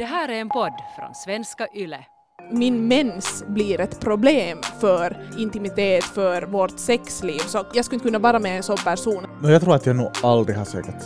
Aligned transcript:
Det 0.00 0.06
här 0.06 0.28
är 0.28 0.40
en 0.40 0.48
podd 0.48 0.72
från 0.96 1.14
svenska 1.14 1.66
YLE. 1.74 2.04
min 2.50 2.88
mens 2.88 3.44
blir 3.46 3.80
ett 3.80 4.00
problem 4.00 4.58
för 4.80 5.16
intimitet, 5.38 6.04
för 6.04 6.42
vårt 6.42 6.78
sexliv. 6.78 7.38
Så 7.38 7.64
jag 7.74 7.84
skulle 7.84 7.96
inte 7.96 8.08
kunna 8.08 8.18
vara 8.18 8.38
med 8.38 8.56
en 8.56 8.62
sån 8.62 8.76
person. 8.76 9.26
Men 9.40 9.52
jag 9.52 9.62
tror 9.62 9.74
att 9.74 9.86
jag 9.86 9.96
nog 9.96 10.10
aldrig 10.22 10.58
har 10.58 10.64
säkert 10.64 11.02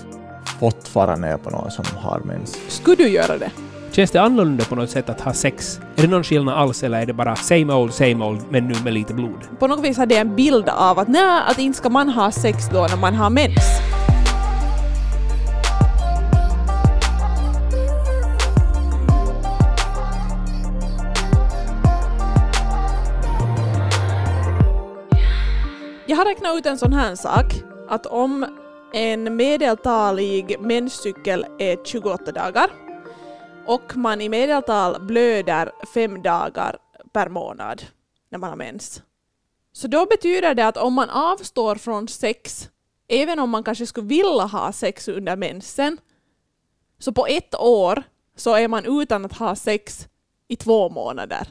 fått 0.61 0.89
fara 0.89 1.17
ner 1.17 1.37
på 1.37 1.51
någon 1.51 1.71
som 1.71 1.85
har 1.97 2.21
mens. 2.25 2.59
Skulle 2.69 2.97
du 2.97 3.09
göra 3.09 3.39
det? 3.39 3.51
Känns 3.93 4.11
det 4.11 4.19
annorlunda 4.21 4.65
på 4.65 4.75
något 4.75 4.91
sätt 4.91 5.09
att 5.09 5.21
ha 5.21 5.33
sex? 5.33 5.81
Är 5.97 6.03
det 6.03 6.09
någon 6.09 6.25
skillnad 6.25 6.55
alls 6.59 6.83
eller 6.83 7.03
är 7.03 7.07
det 7.07 7.13
bara 7.13 7.37
same 7.37 7.73
old, 7.75 7.95
same 7.95 8.25
old 8.25 8.41
men 8.51 8.69
nu 8.69 8.75
med 8.85 8.93
lite 8.93 9.15
blod? 9.15 9.59
På 9.59 9.67
något 9.67 9.85
vis 9.85 9.97
hade 9.97 10.15
jag 10.15 10.21
en 10.21 10.37
bild 10.37 10.69
av 10.69 10.99
att 10.99 11.09
nej, 11.09 11.43
att 11.47 11.59
inte 11.59 11.79
ska 11.79 11.89
man 11.89 12.09
ha 12.09 12.31
sex 12.31 12.69
då 12.73 12.87
när 12.91 12.97
man 12.97 13.15
har 13.15 13.31
mens. 13.31 13.81
Har 26.25 26.31
räknat 26.31 26.59
ut 26.59 26.67
en 26.67 26.79
sån 26.79 26.93
här 26.93 27.15
sak, 27.15 27.45
att 27.89 28.07
om 28.07 28.47
en 28.93 29.37
medeltalig 29.37 30.61
menscykel 30.61 31.47
är 31.59 31.85
28 31.85 32.33
dagar 32.33 32.71
och 33.67 33.97
man 33.97 34.21
i 34.21 34.29
medeltal 34.29 35.07
blöder 35.07 35.73
fem 35.95 36.23
dagar 36.23 36.77
per 37.13 37.29
månad 37.29 37.83
när 38.31 38.39
man 38.39 38.51
har 38.51 38.57
mens. 38.57 39.03
Så 39.73 39.89
då 39.89 40.07
betyder 40.07 40.55
det 40.55 40.67
att 40.67 40.77
om 40.77 40.95
man 40.95 41.11
avstår 41.11 41.77
från 41.77 42.09
sex, 42.09 42.71
även 43.09 43.39
om 43.39 43.51
man 43.51 43.65
kanske 43.65 43.87
skulle 43.87 44.07
vilja 44.07 44.45
ha 44.45 44.73
sex 44.73 45.09
under 45.09 45.37
mensen, 45.37 45.99
så 46.99 47.13
på 47.13 47.27
ett 47.27 47.55
år 47.55 48.03
så 48.37 48.55
är 48.55 48.69
man 48.69 49.01
utan 49.03 49.25
att 49.25 49.39
ha 49.39 49.57
sex 49.57 50.09
i 50.49 50.57
två 50.57 50.89
månader. 50.89 51.49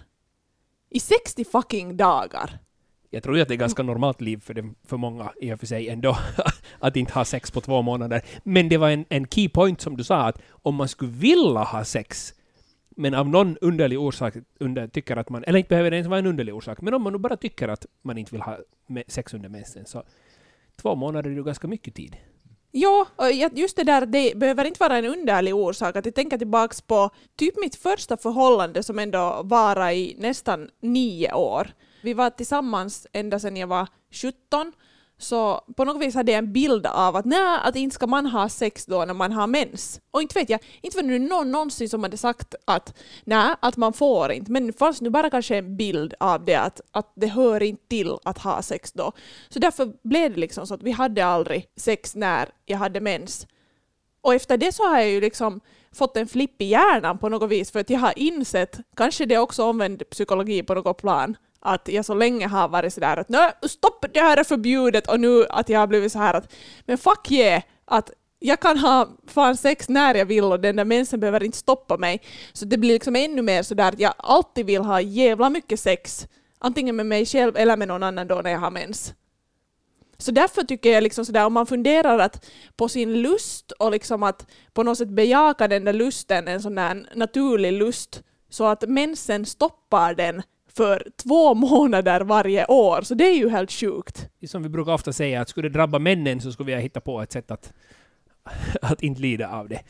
I 0.90 1.00
60 1.00 1.46
fucking 1.46 1.98
dagar. 1.98 2.60
Jag 3.14 3.24
tror 3.24 3.36
ju 3.36 3.42
att 3.42 3.48
det 3.48 3.54
är 3.54 3.58
ganska 3.58 3.84
normalt 3.84 4.22
liv 4.22 4.38
för, 4.38 4.54
dem, 4.54 4.76
för 4.86 4.98
många 4.98 5.32
i 5.42 5.54
och 5.54 5.60
för 5.60 5.68
sig 5.68 5.90
ändå, 5.90 6.18
att 6.80 6.96
inte 6.96 7.14
ha 7.14 7.26
sex 7.26 7.52
på 7.52 7.62
två 7.62 7.82
månader. 7.82 8.22
Men 8.44 8.70
det 8.70 8.78
var 8.78 8.90
en, 8.90 9.06
en 9.10 9.28
key 9.28 9.50
point 9.50 9.82
som 9.82 9.98
du 9.98 10.04
sa, 10.04 10.16
att 10.16 10.42
om 10.50 10.76
man 10.76 10.88
skulle 10.88 11.12
vilja 11.12 11.60
ha 11.60 11.86
sex, 11.86 12.34
men 12.90 13.14
av 13.14 13.30
någon 13.30 13.58
underlig 13.58 14.00
orsak 14.00 14.34
under, 14.60 14.88
tycker 14.88 15.18
att 15.18 15.30
man, 15.30 15.44
eller 15.44 15.60
inte 15.60 15.70
behöver 15.70 15.92
det 15.92 15.98
ens 15.98 16.08
vara 16.08 16.20
en 16.20 16.26
underlig 16.26 16.56
orsak, 16.56 16.82
men 16.82 16.94
om 16.94 17.02
man 17.02 17.14
nu 17.14 17.20
bara 17.20 17.38
tycker 17.38 17.68
att 17.68 17.86
man 18.02 18.18
inte 18.18 18.32
vill 18.32 18.42
ha 18.42 18.58
sex 19.08 19.34
under 19.34 19.50
mensen, 19.50 19.86
så 19.86 20.04
två 20.82 20.96
månader 20.96 21.30
är 21.30 21.34
ju 21.34 21.44
ganska 21.44 21.68
mycket 21.68 21.96
tid. 21.96 22.16
Ja, 22.72 23.08
just 23.54 23.76
det 23.76 23.84
där, 23.84 24.06
det 24.06 24.38
behöver 24.38 24.66
inte 24.66 24.80
vara 24.80 24.98
en 24.98 25.06
underlig 25.06 25.56
orsak. 25.56 25.96
Att 25.96 26.06
jag 26.06 26.16
tänker 26.16 26.38
tillbaks 26.38 26.82
på 26.82 27.10
typ 27.36 27.54
mitt 27.62 27.76
första 27.76 28.18
förhållande 28.18 28.84
som 28.84 29.00
ändå 29.00 29.42
var 29.44 29.92
i 29.92 30.16
nästan 30.20 30.70
nio 30.82 31.34
år. 31.34 31.68
Vi 32.04 32.14
var 32.14 32.30
tillsammans 32.30 33.08
ända 33.14 33.40
sedan 33.40 33.58
jag 33.58 33.68
var 33.68 33.88
17, 34.12 34.74
så 35.18 35.62
på 35.76 35.86
något 35.86 36.02
vis 36.02 36.16
hade 36.16 36.32
jag 36.32 36.40
en 36.40 36.54
bild 36.54 36.86
av 36.86 37.16
att 37.16 37.26
nej, 37.26 37.60
att 37.64 37.76
inte 37.76 37.94
ska 37.94 38.08
man 38.08 38.26
ha 38.26 38.50
sex 38.50 38.86
då 38.86 39.06
när 39.06 39.14
man 39.14 39.32
har 39.32 39.48
mens. 39.48 40.02
Och 40.12 40.22
inte 40.22 40.40
vet 40.40 40.50
jag, 40.50 40.60
inte 40.82 40.98
var 40.98 41.04
det 41.04 41.20
någon 41.20 41.52
någonsin 41.52 41.90
som 41.90 42.04
hade 42.04 42.18
sagt 42.18 42.56
att 42.66 42.98
nej, 43.24 43.56
att 43.60 43.78
man 43.78 43.94
får 43.94 44.32
inte, 44.32 44.52
men 44.52 44.68
det 44.68 44.74
fanns 44.74 45.02
nu 45.02 45.10
bara 45.10 45.30
kanske 45.30 45.58
en 45.58 45.78
bild 45.78 46.14
av 46.20 46.46
det 46.46 46.56
att, 46.56 46.82
att 46.92 47.12
det 47.16 47.28
hör 47.28 47.64
inte 47.64 47.88
till 47.88 48.18
att 48.24 48.38
ha 48.38 48.62
sex 48.62 48.92
då. 48.92 49.12
Så 49.50 49.60
därför 49.60 49.94
blev 50.04 50.34
det 50.34 50.40
liksom 50.40 50.68
så 50.68 50.74
att 50.74 50.84
vi 50.84 50.92
hade 50.92 51.26
aldrig 51.26 51.68
sex 51.76 52.16
när 52.16 52.50
jag 52.66 52.78
hade 52.78 53.02
mens. 53.02 53.48
Och 54.22 54.34
efter 54.34 54.58
det 54.58 54.72
så 54.72 54.84
har 54.84 55.00
jag 55.00 55.10
ju 55.10 55.22
liksom 55.22 55.62
fått 55.92 56.18
en 56.18 56.28
flipp 56.28 56.62
i 56.62 56.66
hjärnan 56.66 57.18
på 57.18 57.30
något 57.30 57.50
vis 57.50 57.72
för 57.72 57.80
att 57.80 57.90
jag 57.90 58.00
har 58.00 58.14
insett, 58.16 58.80
kanske 58.96 59.26
det 59.26 59.36
är 59.36 59.40
också 59.40 59.64
omvänd 59.64 60.10
psykologi 60.10 60.64
på 60.64 60.74
något 60.74 60.98
plan, 60.98 61.38
att 61.64 61.88
jag 61.88 62.06
så 62.06 62.14
länge 62.14 62.48
har 62.48 62.68
varit 62.68 62.94
sådär 62.94 63.18
att 63.18 63.30
nej, 63.30 63.52
stopp, 63.62 64.06
det 64.14 64.20
här 64.20 64.38
är 64.38 64.44
förbjudet 64.44 65.08
och 65.08 65.20
nu 65.20 65.46
att 65.50 65.70
jag 65.70 65.80
har 65.80 65.88
blivit 65.88 66.12
så 66.12 66.20
här 66.20 66.34
att 66.34 66.54
men 66.86 66.98
fuck 66.98 67.32
yeah, 67.32 67.64
att 67.86 68.12
jag 68.40 68.60
kan 68.60 68.78
ha 68.78 69.10
fan 69.28 69.58
sex 69.58 69.90
när 69.90 70.16
jag 70.16 70.26
vill 70.26 70.44
och 70.44 70.60
den 70.60 70.76
där 70.76 70.86
mensen 70.86 71.20
behöver 71.20 71.44
inte 71.44 71.58
stoppa 71.58 71.98
mig. 71.98 72.22
Så 72.54 72.66
det 72.66 72.78
blir 72.78 72.94
liksom 72.94 73.16
ännu 73.16 73.42
mer 73.42 73.64
sådär 73.64 73.90
att 73.90 74.00
jag 74.00 74.14
alltid 74.18 74.66
vill 74.66 74.82
ha 74.82 75.02
jävla 75.02 75.50
mycket 75.50 75.80
sex, 75.80 76.28
antingen 76.60 76.96
med 76.96 77.06
mig 77.06 77.26
själv 77.26 77.58
eller 77.58 77.78
med 77.78 77.88
någon 77.88 78.04
annan 78.04 78.28
då 78.28 78.36
när 78.36 78.52
jag 78.52 78.60
har 78.60 78.72
mens. 78.72 79.14
Så 80.18 80.32
därför 80.32 80.64
tycker 80.64 80.92
jag 80.92 81.04
liksom 81.04 81.26
sådär, 81.26 81.46
om 81.46 81.54
man 81.54 81.68
funderar 81.68 82.20
att 82.20 82.46
på 82.76 82.90
sin 82.90 83.22
lust 83.22 83.72
och 83.72 83.92
liksom 83.92 84.24
att 84.24 84.48
på 84.74 84.84
något 84.84 84.98
sätt 84.98 85.10
bejaka 85.10 85.68
den 85.68 85.86
där 85.86 85.94
lusten, 85.94 86.48
en 86.48 86.62
sån 86.62 86.76
där 86.76 87.10
naturlig 87.16 87.74
lust, 87.74 88.24
så 88.50 88.66
att 88.66 88.90
mensen 88.90 89.46
stoppar 89.46 90.14
den 90.14 90.42
för 90.76 91.08
två 91.24 91.54
månader 91.54 92.22
varje 92.22 92.66
år. 92.66 93.02
Så 93.02 93.14
det 93.14 93.24
är 93.24 93.38
ju 93.38 93.50
helt 93.50 93.72
sjukt. 93.72 94.30
Som 94.48 94.64
vi 94.64 94.70
brukar 94.70 94.94
ofta 94.94 95.14
säga, 95.14 95.42
att 95.42 95.50
skulle 95.50 95.70
det 95.70 95.74
drabba 95.74 96.00
männen 96.00 96.42
så 96.42 96.52
skulle 96.52 96.68
vi 96.68 96.74
ha 96.74 96.80
hittat 96.80 97.04
på 97.04 97.22
ett 97.22 97.32
sätt 97.32 97.52
att, 97.52 97.74
att 98.82 99.04
inte 99.04 99.22
lida 99.22 99.50
av 99.50 99.70
det. 99.70 99.82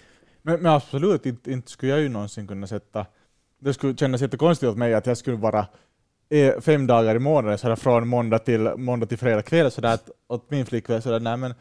Men, 0.42 0.62
men 0.62 0.72
absolut, 0.72 1.26
inte, 1.26 1.52
inte 1.52 1.72
skulle 1.72 1.92
jag 1.92 2.02
ju 2.02 2.10
någonsin 2.10 2.48
kunna 2.48 2.68
sätta... 2.68 3.06
Det 3.60 3.74
skulle 3.74 3.98
kännas 3.98 4.22
jättekonstigt 4.22 4.70
åt 4.70 4.78
mig 4.78 4.94
att 4.94 5.06
jag 5.06 5.18
skulle 5.18 5.38
vara 5.38 5.68
eh, 6.30 6.60
fem 6.62 6.88
dagar 6.88 7.16
i 7.16 7.20
månaden, 7.20 7.58
sådär 7.58 7.76
från 7.76 8.08
måndag 8.08 8.40
till, 8.40 8.70
måndag 8.78 9.06
till 9.06 9.18
fredag 9.18 9.42
kväll, 9.42 9.72
sådär 9.72 9.94
att 9.94 10.10
åt 10.28 10.52
min 10.52 10.66
flickvän 10.66 11.02
sådär, 11.02 11.20
nej 11.20 11.38
men 11.38 11.54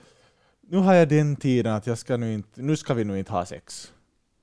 nu 0.69 0.77
har 0.77 0.95
jag 0.95 1.09
den 1.09 1.37
tiden 1.37 1.73
att 1.73 1.87
jag 1.87 1.99
ska 1.99 2.17
nu 2.17 2.35
inte, 2.35 2.63
nu 2.63 2.77
ska 2.77 2.95
vi 2.95 3.05
nu 3.05 3.19
inte 3.19 3.33
ha 3.33 3.45
sex. 3.45 3.93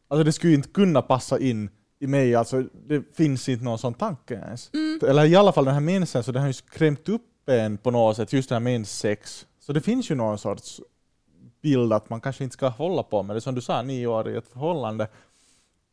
Alltså 0.07 0.23
det 0.23 0.31
skulle 0.31 0.53
inte 0.53 0.69
kunna 0.69 1.01
passa 1.01 1.39
in 1.39 1.69
i 1.99 2.07
mig, 2.07 2.35
alltså 2.35 2.63
det 2.87 3.15
finns 3.15 3.49
inte 3.49 3.63
någon 3.63 3.79
sån 3.79 3.93
tanke 3.93 4.33
ens. 4.33 4.71
Eller 5.07 5.25
i 5.25 5.35
alla 5.35 5.51
fall 5.51 5.65
den 5.65 5.73
här 5.73 5.81
mensen, 5.81 6.23
så 6.23 6.31
den 6.31 6.41
har 6.41 6.47
ju 6.47 6.53
skrämt 6.53 7.09
upp 7.09 7.21
en 7.45 7.77
på 7.77 7.91
något 7.91 8.15
sätt, 8.15 8.33
just 8.33 8.49
den 8.49 8.55
här 8.55 8.71
menssex. 8.71 9.45
Så 9.59 9.73
det 9.73 9.81
finns 9.81 10.11
ju 10.11 10.15
någon 10.15 10.38
sorts 10.38 10.81
bild 11.61 11.93
att 11.93 12.09
man 12.09 12.21
kanske 12.21 12.43
inte 12.43 12.53
ska 12.53 12.67
hålla 12.67 13.03
på 13.03 13.23
med 13.23 13.35
det. 13.35 13.41
Som 13.41 13.55
du 13.55 13.61
sa, 13.61 13.81
nio 13.81 14.07
år 14.07 14.29
i 14.29 14.38
ett 14.38 14.47
förhållande 14.47 15.07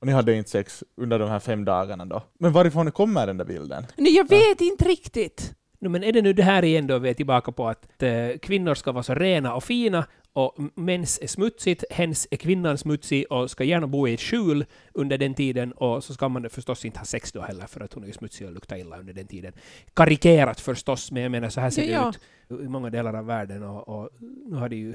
och 0.01 0.07
ni 0.07 0.13
hade 0.13 0.35
inte 0.35 0.51
sex 0.51 0.85
under 0.97 1.19
de 1.19 1.29
här 1.31 1.39
fem 1.39 1.65
dagarna 1.65 2.05
då. 2.05 2.23
Men 2.39 2.53
varifrån 2.53 2.93
kommer 2.93 3.27
den 3.27 3.37
där 3.37 3.45
bilden? 3.45 3.87
Nej, 3.97 4.17
jag 4.17 4.29
vet 4.29 4.61
inte 4.61 4.85
riktigt. 4.85 5.55
No, 5.79 5.89
men 5.89 6.05
är 6.05 6.13
det 6.13 6.23
nu 6.23 6.33
det 6.33 6.43
här 6.43 6.65
igen 6.65 6.87
då 6.87 6.99
vi 6.99 7.09
är 7.09 7.15
tillbaka 7.15 7.53
på 7.53 7.69
att 7.69 8.03
eh, 8.03 8.39
kvinnor 8.43 8.75
ska 8.75 8.93
vara 8.93 9.03
så 9.03 9.15
rena 9.15 9.55
och 9.55 9.65
fina 9.65 10.07
och 10.37 10.55
mens 10.75 11.19
är 11.23 11.27
smutsigt, 11.27 11.85
hens 11.91 12.29
är 12.31 12.37
kvinnan 12.37 12.79
smutsig 12.79 13.27
och 13.31 13.51
ska 13.51 13.65
gärna 13.65 13.87
bo 13.87 14.09
i 14.09 14.15
ett 14.15 14.21
skjul 14.21 14.65
under 14.93 15.19
den 15.19 15.35
tiden 15.35 15.73
och 15.73 16.05
så 16.05 16.15
ska 16.15 16.29
man 16.29 16.51
förstås 16.51 16.85
inte 16.85 16.99
ha 16.99 17.05
sex 17.05 17.33
då 17.33 17.41
heller 17.41 17.67
för 17.67 17.81
att 17.81 17.93
hon 17.93 18.05
är 18.05 18.13
smutsig 18.13 18.47
och 18.47 18.53
luktar 18.53 18.77
illa 18.77 18.99
under 18.99 19.13
den 19.13 19.27
tiden. 19.27 19.53
Karikerat 19.95 20.61
förstås, 20.61 21.11
men 21.13 21.23
jag 21.23 21.33
menar 21.33 21.49
så 21.49 21.61
här 21.61 21.71
ser 21.71 21.83
Ja, 21.83 21.91
ja. 21.91 22.13
det 22.49 22.55
ut 22.55 22.61
i 22.61 22.69
många 22.69 22.91
delar 22.91 23.15
av 23.15 23.27
världen 23.27 23.63
och, 23.63 23.89
och 23.89 24.11
nu 24.21 24.57
har 24.57 24.69
det 24.69 24.77
ju 24.77 24.95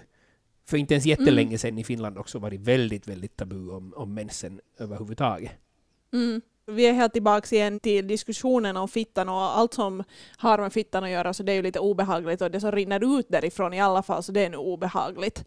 för 0.65 0.77
inte 0.77 0.93
ens 0.93 1.05
jättelänge 1.05 1.47
Mm. 1.47 1.57
sedan 1.57 1.77
i 1.77 1.83
Finland 1.83 2.17
också 2.17 2.39
varit 2.39 2.61
väldigt, 2.61 3.07
väldigt 3.07 3.37
tabu 3.37 3.69
om, 3.69 3.93
om 3.93 4.13
mensen 4.13 4.59
överhuvudtaget. 4.77 5.51
Mm. 6.13 6.41
Vi 6.71 6.85
är 6.85 6.93
helt 6.93 7.13
tillbaka 7.13 7.55
igen 7.55 7.79
till 7.79 8.07
diskussionen 8.07 8.77
om 8.77 8.87
fittan 8.87 9.29
och 9.29 9.57
allt 9.57 9.73
som 9.73 10.03
har 10.37 10.57
med 10.57 10.73
fittan 10.73 11.03
att 11.03 11.09
göra 11.09 11.33
så 11.33 11.43
det 11.43 11.51
är 11.51 11.55
ju 11.55 11.61
lite 11.61 11.79
obehagligt 11.79 12.41
och 12.41 12.51
det 12.51 12.59
som 12.59 12.71
rinner 12.71 13.19
ut 13.19 13.25
därifrån 13.29 13.73
i 13.73 13.81
alla 13.81 14.03
fall 14.03 14.23
så 14.23 14.31
det 14.31 14.45
är 14.45 14.49
nu 14.49 14.57
obehagligt. 14.57 15.45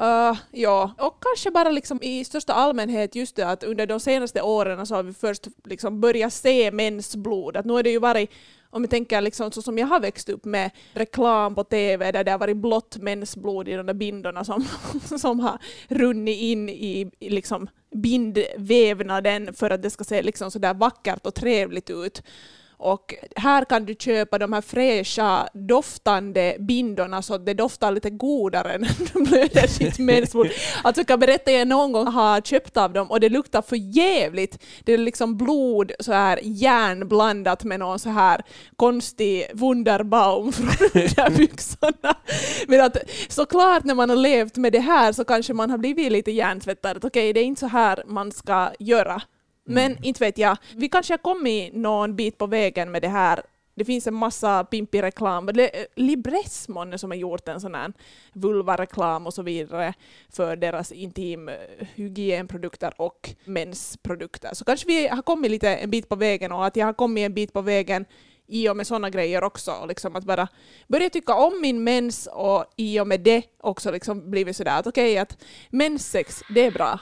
Uh, 0.00 0.38
ja, 0.50 0.94
och 0.98 1.22
kanske 1.22 1.50
bara 1.50 1.70
liksom 1.70 1.98
i 2.02 2.24
största 2.24 2.52
allmänhet 2.52 3.14
just 3.14 3.36
det 3.36 3.46
att 3.46 3.64
under 3.64 3.86
de 3.86 4.00
senaste 4.00 4.42
åren 4.42 4.86
så 4.86 4.94
har 4.94 5.02
vi 5.02 5.12
först 5.12 5.46
liksom 5.64 6.00
börjat 6.00 6.32
se 6.32 6.70
mensblod. 6.70 7.56
Att 7.56 7.64
nu 7.64 7.72
har 7.72 7.82
det 7.82 7.90
ju 7.90 7.98
varit, 7.98 8.30
om 8.70 8.82
jag 8.82 8.90
tänker 8.90 9.20
liksom 9.20 9.52
så 9.52 9.62
som 9.62 9.78
jag 9.78 9.86
har 9.86 10.00
växt 10.00 10.28
upp 10.28 10.44
med 10.44 10.70
reklam 10.92 11.54
på 11.54 11.64
TV 11.64 12.12
där 12.12 12.24
det 12.24 12.30
har 12.30 12.38
varit 12.38 12.56
blått 12.56 12.96
mensblod 12.96 13.68
i 13.68 13.72
de 13.72 13.86
där 13.86 13.94
bindorna 13.94 14.44
som, 14.44 14.64
som 15.18 15.40
har 15.40 15.58
runnit 15.88 16.40
in 16.40 16.68
i, 16.68 17.10
liksom 17.20 17.68
bindvävnaden 17.94 19.54
för 19.54 19.70
att 19.70 19.82
det 19.82 19.90
ska 19.90 20.04
se 20.04 20.22
liksom 20.22 20.50
sådär 20.50 20.74
vackert 20.74 21.26
och 21.26 21.34
trevligt 21.34 21.90
ut. 21.90 22.22
Och 22.82 23.14
här 23.36 23.64
kan 23.64 23.84
du 23.84 23.94
köpa 23.94 24.38
de 24.38 24.52
här 24.52 24.60
fräscha 24.60 25.48
doftande 25.54 26.56
bindorna 26.58 27.22
så 27.22 27.34
att 27.34 27.46
det 27.46 27.54
doftar 27.54 27.90
lite 27.90 28.10
godare 28.10 28.78
när 28.78 28.94
du 28.98 29.24
blöder 29.24 29.78
ditt 29.78 29.98
mensblod. 30.08 30.50
Alltså 30.82 31.00
jag 31.00 31.06
kan 31.06 31.20
berätta 31.20 31.50
att 31.50 31.56
jag 31.56 31.68
någon 31.68 31.92
gång 31.92 32.06
har 32.06 32.40
köpt 32.40 32.76
av 32.76 32.92
dem 32.92 33.10
och 33.10 33.20
det 33.20 33.28
luktar 33.28 33.62
för 33.62 33.76
jävligt. 33.76 34.58
Det 34.84 34.92
är 34.92 34.98
liksom 34.98 35.36
blod 35.36 35.92
så 36.00 36.12
här 36.12 36.40
järnblandat 36.42 37.64
med 37.64 37.78
någon 37.80 37.98
så 37.98 38.10
här 38.10 38.42
konstig 38.76 39.46
Wunderbaum 39.54 40.52
från 40.52 40.68
underbyxorna. 40.94 42.14
Men 42.68 42.80
att 42.80 42.96
såklart 43.28 43.84
när 43.84 43.94
man 43.94 44.10
har 44.10 44.16
levt 44.16 44.56
med 44.56 44.72
det 44.72 44.80
här 44.80 45.12
så 45.12 45.24
kanske 45.24 45.52
man 45.52 45.70
har 45.70 45.78
blivit 45.78 46.12
lite 46.12 46.30
hjärntvättad. 46.30 47.04
Okej, 47.04 47.32
det 47.32 47.40
är 47.40 47.44
inte 47.44 47.60
så 47.60 47.66
här 47.66 48.02
man 48.06 48.32
ska 48.32 48.70
göra. 48.78 49.22
Mm. 49.70 49.92
Men 49.92 50.04
inte 50.04 50.24
vet 50.24 50.38
jag, 50.38 50.56
vi 50.76 50.88
kanske 50.88 51.12
har 51.12 51.18
kommit 51.18 51.74
någon 51.74 52.16
bit 52.16 52.38
på 52.38 52.46
vägen 52.46 52.90
med 52.90 53.02
det 53.02 53.08
här 53.08 53.42
Det 53.74 53.84
finns 53.84 54.06
en 54.06 54.14
massa 54.14 54.64
pimpig 54.64 55.02
reklam. 55.02 55.50
Libress 55.96 56.68
eh, 56.68 56.96
som 56.96 57.10
har 57.10 57.16
gjort 57.16 57.48
en 57.48 57.60
sån 57.60 57.74
här 57.74 57.92
vulvareklam 58.32 59.26
och 59.26 59.34
så 59.34 59.42
vidare 59.42 59.94
för 60.28 60.56
deras 60.56 60.92
intimhygienprodukter 60.92 62.86
eh, 62.98 63.04
och 63.04 63.30
mensprodukter. 63.44 64.50
Så 64.54 64.64
kanske 64.64 64.86
vi 64.86 65.08
har 65.08 65.22
kommit 65.22 65.50
lite 65.50 65.76
en 65.76 65.90
bit 65.90 66.08
på 66.08 66.16
vägen 66.16 66.52
och 66.52 66.66
att 66.66 66.76
jag 66.76 66.86
har 66.86 66.92
kommit 66.92 67.26
en 67.26 67.34
bit 67.34 67.52
på 67.52 67.60
vägen 67.60 68.04
i 68.50 68.68
och 68.68 68.76
med 68.76 68.86
sådana 68.86 69.10
grejer 69.10 69.44
också. 69.44 69.72
Och 69.72 69.88
liksom 69.88 70.16
att 70.16 70.24
bara 70.24 70.48
börja 70.88 71.10
tycka 71.10 71.34
om 71.34 71.60
min 71.60 71.84
mens 71.84 72.28
och 72.32 72.64
i 72.76 73.00
och 73.00 73.06
med 73.06 73.20
det 73.20 73.42
också 73.60 73.90
liksom 73.90 74.30
blivit 74.30 74.56
sådär 74.56 74.78
att 74.78 74.86
okej, 74.86 75.12
okay, 75.12 75.18
att 75.18 75.44
menssex, 75.70 76.42
det 76.54 76.66
är 76.66 76.70
bra. 76.70 77.00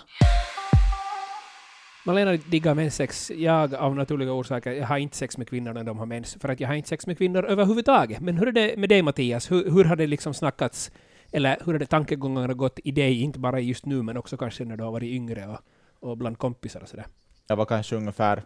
Malena 2.08 2.37
diggar 2.37 2.75
menssex. 2.75 3.31
Jag 3.31 3.75
av 3.75 3.96
naturliga 3.96 4.32
orsaker, 4.32 4.72
jag 4.72 4.87
har 4.87 4.99
inte 4.99 5.16
sex 5.16 5.38
med 5.38 5.49
kvinnor 5.49 5.72
när 5.72 5.84
de 5.84 5.99
har 5.99 6.06
mens, 6.06 6.37
för 6.40 6.49
att 6.49 6.60
jag 6.60 6.69
har 6.69 6.75
inte 6.75 6.88
sex 6.88 7.06
med 7.06 7.19
kvinnor 7.19 7.44
överhuvudtaget. 7.44 8.20
Men 8.20 8.38
hur 8.38 8.49
är 8.49 8.52
det 8.52 8.76
med 8.76 8.88
dig 8.88 9.02
Mattias? 9.02 9.50
Hur, 9.50 9.70
hur 9.70 9.84
har 9.84 9.96
det 9.96 10.06
liksom 10.06 10.34
snackats, 10.34 10.90
eller 11.32 11.56
hur 11.64 11.72
har 11.72 11.78
det 11.78 11.87
tankegångarna 11.87 12.55
gått 12.55 12.78
i 12.84 12.90
dig, 12.90 13.22
inte 13.22 13.38
bara 13.38 13.60
just 13.60 13.87
nu, 13.87 14.02
men 14.02 14.16
också 14.16 14.37
kanske 14.37 14.64
när 14.64 14.76
du 14.76 14.84
har 14.84 14.90
varit 14.93 15.12
yngre 15.12 15.46
och, 15.46 15.58
och 16.10 16.16
bland 16.16 16.38
kompisar 16.38 16.81
och 16.81 16.88
sådär? 16.88 17.06
Jag 17.46 17.56
var 17.56 17.64
kanske 17.64 17.96
ungefär 17.96 18.43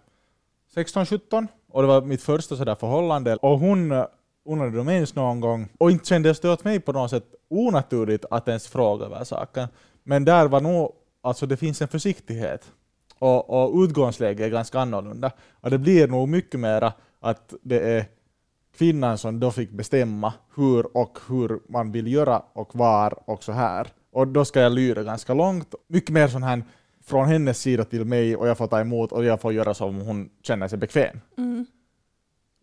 16-17 0.75 1.47
och 1.69 1.83
det 1.83 1.89
var 1.89 2.03
mitt 2.03 2.23
första 2.23 2.57
sådär 2.57 2.75
förhållande. 2.75 3.37
Och 3.37 3.59
hon 3.59 4.05
undrade 4.45 4.81
om 4.81 4.89
ens 4.89 5.15
någon 5.15 5.41
gång 5.41 5.69
och 5.79 5.91
inte 5.91 6.09
kändes 6.09 6.41
det 6.41 6.51
åt 6.51 6.65
mig 6.65 6.81
på 6.81 6.93
något 6.93 7.11
sätt 7.11 7.35
onaturligt 7.51 8.25
att 8.31 8.49
ens 8.49 8.69
fråga 8.69 9.07
över 9.07 9.25
saken. 9.25 9.69
Men 10.03 10.25
där 10.25 10.49
var 10.49 10.61
nog, 10.61 10.93
alltså 11.21 11.47
det 11.47 11.57
finns 11.57 11.83
en 11.83 11.89
försiktighet 11.89 12.73
och, 13.23 13.51
och 13.51 13.83
utgångsläget 13.83 14.47
är 14.47 14.51
ganska 14.51 14.81
annorlunda. 14.81 15.31
Och 15.61 15.71
det 15.71 15.79
blir 15.79 16.09
nog 16.09 16.29
mycket 16.29 16.61
mera 16.61 16.93
att 17.21 17.55
det 17.63 17.79
är 17.79 18.05
kvinnan 18.77 19.19
som 19.19 19.41
då 19.41 19.51
fick 19.51 19.71
bestämma 19.71 20.33
hur 20.57 20.97
och 20.97 21.19
hur 21.29 21.61
man 21.69 21.93
vill 21.93 22.13
göra 22.13 22.43
och 22.53 22.77
var 22.77 23.31
och 23.31 23.45
så 23.45 23.53
här. 23.53 23.87
Och 24.13 24.29
då 24.29 24.45
ska 24.45 24.61
jag 24.61 24.73
lyra 24.73 25.03
ganska 25.03 25.35
långt. 25.35 25.75
Mycket 25.89 26.11
mer 26.11 26.29
sån 26.29 26.43
här 26.43 26.63
från 27.05 27.29
hennes 27.29 27.59
sida 27.59 27.85
till 27.85 28.05
mig 28.05 28.37
och 28.37 28.49
jag 28.49 28.59
får 28.59 28.67
ta 28.67 28.81
emot 28.81 29.13
och 29.13 29.25
jag 29.25 29.41
får 29.41 29.53
göra 29.53 29.75
som 29.75 30.01
hon 30.01 30.31
känner 30.43 30.69
sig 30.69 30.79
bekväm. 30.79 31.21
Mm. 31.39 31.67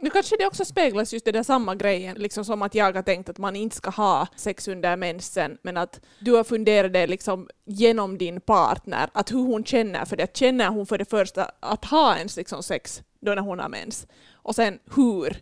Nu 0.01 0.09
kanske 0.09 0.35
det 0.37 0.45
också 0.45 0.65
speglas 0.65 1.13
just 1.13 1.25
det 1.25 1.31
där 1.31 1.43
samma 1.43 1.75
grejen, 1.75 2.15
liksom 2.17 2.45
som 2.45 2.61
att 2.61 2.75
jag 2.75 2.93
har 2.93 3.01
tänkt 3.01 3.29
att 3.29 3.37
man 3.37 3.55
inte 3.55 3.75
ska 3.75 3.89
ha 3.89 4.27
sex 4.35 4.67
under 4.67 4.97
mensen, 4.97 5.57
men 5.61 5.77
att 5.77 6.01
du 6.19 6.31
har 6.31 6.43
funderat 6.43 6.93
det 6.93 7.07
liksom 7.07 7.49
genom 7.65 8.17
din 8.17 8.41
partner, 8.41 9.09
att 9.13 9.31
hur 9.31 9.39
hon 9.39 9.63
känner 9.63 10.05
för 10.05 10.17
det. 10.17 10.37
Känner 10.37 10.69
hon 10.69 10.85
för 10.85 10.97
det 10.97 11.09
första 11.09 11.51
att 11.59 11.85
ha 11.85 12.17
ens 12.17 12.37
liksom 12.37 12.63
sex 12.63 13.03
då 13.19 13.31
när 13.31 13.41
hon 13.41 13.59
har 13.59 13.69
mens? 13.69 14.07
Och 14.33 14.55
sen 14.55 14.79
hur? 14.95 15.37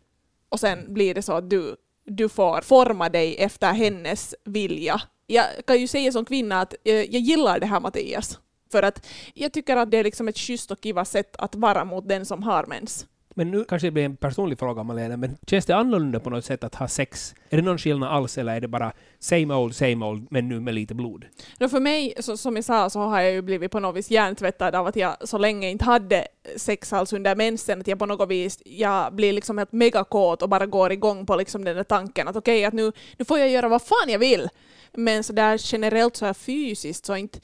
Och 0.50 0.60
sen 0.60 0.94
blir 0.94 1.14
det 1.14 1.22
så 1.22 1.34
att 1.34 1.50
du, 1.50 1.76
du 2.06 2.30
får 2.30 2.62
forma 2.62 3.10
dig 3.10 3.36
efter 3.38 3.74
hennes 3.74 4.36
vilja. 4.44 5.02
Jag 5.28 5.46
kan 5.68 5.80
ju 5.80 5.88
säga 5.88 6.12
som 6.12 6.26
kvinna 6.26 6.62
att 6.62 6.74
jag, 6.84 7.06
gillar 7.06 7.60
det 7.60 7.66
här 7.66 7.80
Mattias. 7.80 8.40
För 8.72 8.84
att 8.84 9.08
jag 9.34 9.54
tycker 9.54 9.76
att 9.76 9.92
det 9.92 9.98
är 9.98 10.04
liksom 10.04 10.28
ett 10.28 10.38
schysst 10.38 10.72
och 10.72 10.82
kiva 10.82 11.06
sätt 11.06 11.36
att 11.36 11.56
vara 11.56 11.86
mot 11.86 12.10
den 12.10 12.26
som 12.26 12.44
har 12.44 12.66
mens. 12.66 13.08
Men 13.38 13.52
nu 13.52 13.64
kanske 13.64 13.88
det 13.88 13.92
blir 13.92 14.06
en 14.06 14.18
personlig 14.18 14.60
fråga, 14.60 14.84
Malena, 14.84 15.18
men 15.18 15.38
känns 15.48 15.66
det 15.66 15.76
annorlunda 15.76 16.20
på 16.20 16.30
något 16.30 16.46
sätt 16.46 16.64
att 16.64 16.76
ha 16.76 16.88
sex? 16.88 17.36
Är 17.50 17.58
det 17.58 17.64
någon 17.64 17.78
skillnad 17.78 18.10
alls, 18.10 18.38
eller 18.38 18.56
är 18.56 18.62
det 18.62 18.68
bara 18.68 18.94
same 19.20 19.54
old, 19.54 19.76
same 19.76 20.06
old, 20.06 20.28
men 20.32 20.50
nu 20.50 20.60
med 20.60 20.74
lite 20.74 20.96
blod? 20.96 21.26
No, 21.60 21.70
för 21.70 21.80
mig, 21.80 22.14
så, 22.20 22.38
som 22.38 22.56
jag 22.56 22.66
sa, 22.66 22.90
så 22.90 23.00
har 23.00 23.22
jag 23.22 23.32
ju 23.32 23.42
blivit 23.42 23.72
på 23.72 23.80
något 23.80 23.96
vis 23.96 24.12
hjärntvättad 24.12 24.76
av 24.76 24.88
att 24.88 24.96
jag 24.96 25.28
så 25.28 25.38
länge 25.38 25.70
inte 25.70 25.86
hade 25.86 26.28
sex 26.56 26.94
alls 26.94 27.14
under 27.14 27.36
mensen, 27.36 27.80
att 27.80 27.88
jag 27.88 28.00
på 28.00 28.06
något 28.06 28.30
vis, 28.30 28.62
jag 28.66 29.16
blir 29.16 29.34
liksom 29.34 29.58
helt 29.58 29.72
megakåt 29.72 30.42
och 30.42 30.50
bara 30.50 30.66
går 30.66 30.92
igång 30.92 31.26
på 31.26 31.36
liksom 31.36 31.66
den 31.66 31.76
där 31.76 31.84
tanken 31.84 32.28
att 32.28 32.36
okej, 32.36 32.58
okay, 32.58 32.66
att 32.66 32.74
nu, 32.74 32.92
nu 33.18 33.26
får 33.26 33.40
jag 33.40 33.50
göra 33.50 33.68
vad 33.68 33.82
fan 33.82 34.10
jag 34.10 34.20
vill. 34.20 34.50
Men 34.94 35.24
så 35.24 35.34
där 35.34 35.74
generellt 35.74 36.16
så 36.16 36.26
här 36.26 36.34
fysiskt 36.34 37.06
så 37.06 37.16
inte, 37.16 37.40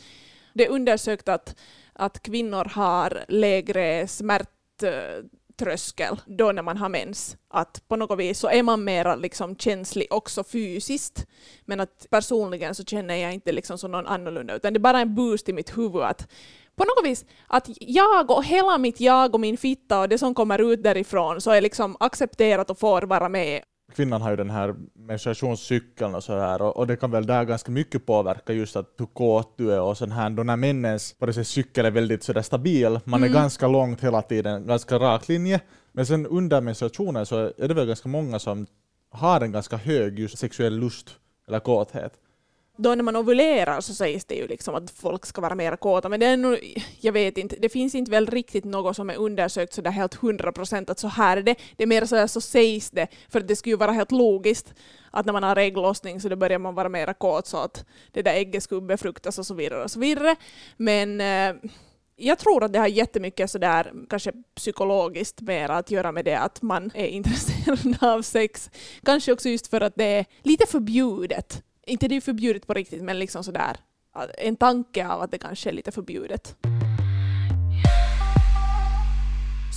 det 0.54 0.66
är 0.66 0.70
undersökt 0.70 1.30
att, 1.30 1.56
att 1.94 2.24
kvinnor 2.24 2.66
har 2.66 3.26
lägre 3.28 4.08
smärt 4.08 4.50
tröskel 5.58 6.22
då 6.26 6.52
när 6.52 6.64
man 6.64 6.78
har 6.78 6.90
mens. 6.90 7.38
Att 7.50 7.84
på 7.88 7.96
något 7.96 8.20
vis 8.20 8.40
så 8.40 8.50
är 8.50 8.64
man 8.64 8.84
mer 8.84 9.18
liksom 9.18 9.56
känslig 9.56 10.08
också 10.10 10.44
fysiskt. 10.44 11.26
Men 11.66 11.80
att 11.80 12.08
personligen 12.10 12.76
så 12.76 12.84
känner 12.84 13.16
jag 13.16 13.34
inte 13.34 13.52
liksom 13.52 13.78
som 13.78 13.92
någon 13.92 14.08
annorlunda, 14.08 14.56
utan 14.56 14.74
det 14.74 14.78
är 14.78 14.80
bara 14.80 15.00
en 15.00 15.16
boost 15.16 15.50
i 15.50 15.54
mitt 15.54 15.78
huvud 15.78 16.02
att 16.02 16.28
på 16.76 16.84
något 16.84 17.12
vis 17.12 17.26
att 17.48 17.70
jag 17.80 18.32
och 18.32 18.44
hela 18.44 18.78
mitt 18.78 19.00
jag 19.00 19.34
och 19.34 19.40
min 19.40 19.58
fitta 19.58 20.00
och 20.00 20.10
det 20.10 20.18
som 20.18 20.34
kommer 20.34 20.74
ut 20.74 20.84
därifrån 20.84 21.42
så 21.42 21.52
är 21.52 21.62
liksom 21.62 21.98
accepterat 22.00 22.70
och 22.70 22.80
får 22.80 23.02
vara 23.02 23.30
med 23.30 23.62
kvinnan 23.92 24.22
har 24.22 24.30
ju 24.30 24.36
den 24.36 24.50
här 24.50 24.76
menstruationscykeln 24.94 26.16
och 26.16 26.24
så 26.24 26.40
här 26.40 26.62
och, 26.62 26.78
och, 26.78 26.88
det 26.88 26.96
kan 26.96 27.12
väl 27.12 27.26
där 27.26 27.44
ganska 27.44 27.72
mycket 27.72 28.06
påverka 28.06 28.54
just 28.54 28.76
att 28.76 28.90
hur 28.98 29.06
kåt 29.06 29.54
du 29.58 29.74
är 29.74 29.82
och 29.82 29.98
sån 29.98 30.12
här. 30.12 30.30
Då 30.30 30.44
när 30.44 30.56
männens 30.56 31.14
på 31.20 31.26
det 31.26 31.44
cykel 31.44 31.86
är 31.86 31.92
väldigt 31.92 32.24
sådär 32.24 32.42
stabil, 32.42 33.00
man 33.04 33.20
mm. 33.20 33.30
är 33.30 33.34
ganska 33.34 33.68
långt 33.68 34.04
hela 34.04 34.22
tiden, 34.22 34.68
ganska 34.68 35.00
rak 35.00 35.28
linje, 35.28 35.62
men 35.92 36.06
sen 36.06 36.28
under 36.28 36.62
menstruationen 36.62 37.26
så 37.26 37.38
är 37.58 37.68
det 37.68 37.74
väl 37.74 37.88
ganska 37.88 38.10
många 38.10 38.40
som 38.40 38.66
har 39.10 39.42
en 39.42 39.52
ganska 39.52 39.78
hög 39.78 40.20
just 40.20 40.38
sexuell 40.38 40.80
lust 40.80 41.10
eller 41.48 41.60
kåthet 41.60 42.14
då 42.78 42.96
när 42.96 43.04
man 43.04 43.16
ovulerar 43.16 43.82
så 43.82 43.94
sägs 43.94 44.26
det 44.26 44.36
ju 44.36 44.48
liksom 44.48 44.76
att 44.76 44.92
folk 44.92 45.26
ska 45.26 45.42
vara 45.42 45.56
mer 45.56 45.76
kåta, 45.76 46.10
men 46.10 46.20
det 46.20 46.26
är 46.26 46.38
nog, 46.38 46.60
jag 47.02 47.14
vet 47.14 47.38
inte, 47.38 47.56
det 47.56 47.70
finns 47.70 47.96
inte 47.96 48.12
väl 48.12 48.28
riktigt 48.28 48.66
något 48.66 48.96
som 48.96 49.10
är 49.10 49.16
undersökt 49.16 49.74
så 49.74 49.82
där 49.82 49.92
helt 49.92 50.14
hundra 50.14 50.52
procent 50.52 50.90
att 50.90 51.00
så 51.00 51.08
här 51.08 51.38
är 51.38 51.42
det. 51.42 51.56
Det 51.76 51.84
är 51.84 51.88
mer 51.88 52.06
så, 52.06 52.28
så 52.28 52.42
sägs 52.42 52.92
det, 52.92 53.08
för 53.30 53.40
det 53.40 53.56
skulle 53.56 53.74
ju 53.74 53.78
vara 53.78 53.92
helt 53.92 54.12
logiskt 54.12 54.74
att 55.12 55.26
när 55.26 55.34
man 55.34 55.44
har 55.44 55.56
ägglossning 55.56 56.22
så 56.22 56.30
då 56.30 56.36
börjar 56.36 56.60
man 56.60 56.76
vara 56.76 56.90
mer 56.90 57.14
kåt 57.14 57.48
så 57.48 57.58
att 57.58 57.86
det 58.12 58.22
där 58.22 58.34
ägget 58.34 58.64
skulle 58.64 58.82
befruktas 58.82 59.40
och 59.40 59.46
så 59.46 59.54
vidare 59.54 59.84
och 59.84 59.92
så 59.92 60.00
vidare. 60.00 60.36
Men 60.78 61.22
eh, 61.22 61.72
jag 62.16 62.40
tror 62.40 62.64
att 62.64 62.74
det 62.74 62.80
har 62.80 62.88
jättemycket 62.88 63.52
sådär, 63.52 63.92
kanske 64.10 64.32
psykologiskt 64.56 65.42
mer 65.42 65.70
att 65.70 65.92
göra 65.92 66.12
med 66.12 66.26
det 66.26 66.40
att 66.40 66.62
man 66.62 66.92
är 66.94 67.08
intresserad 67.18 67.98
av 68.02 68.22
sex. 68.22 68.72
Kanske 69.04 69.34
också 69.34 69.50
just 69.50 69.68
för 69.68 69.82
att 69.82 69.96
det 69.96 70.06
är 70.06 70.26
lite 70.44 70.68
förbjudet 70.68 71.64
inte 71.86 72.08
det 72.08 72.16
är 72.16 72.22
förbjudet 72.22 72.68
på 72.68 72.74
riktigt, 72.74 73.04
men 73.04 73.20
liksom 73.20 73.44
sådär 73.44 73.78
eh, 74.16 74.48
en 74.48 74.56
tanke 74.56 75.08
av 75.08 75.22
att 75.22 75.32
det 75.32 75.38
kanske 75.38 75.70
är 75.70 75.74
lite 75.74 75.92
förbjudet. 75.92 76.56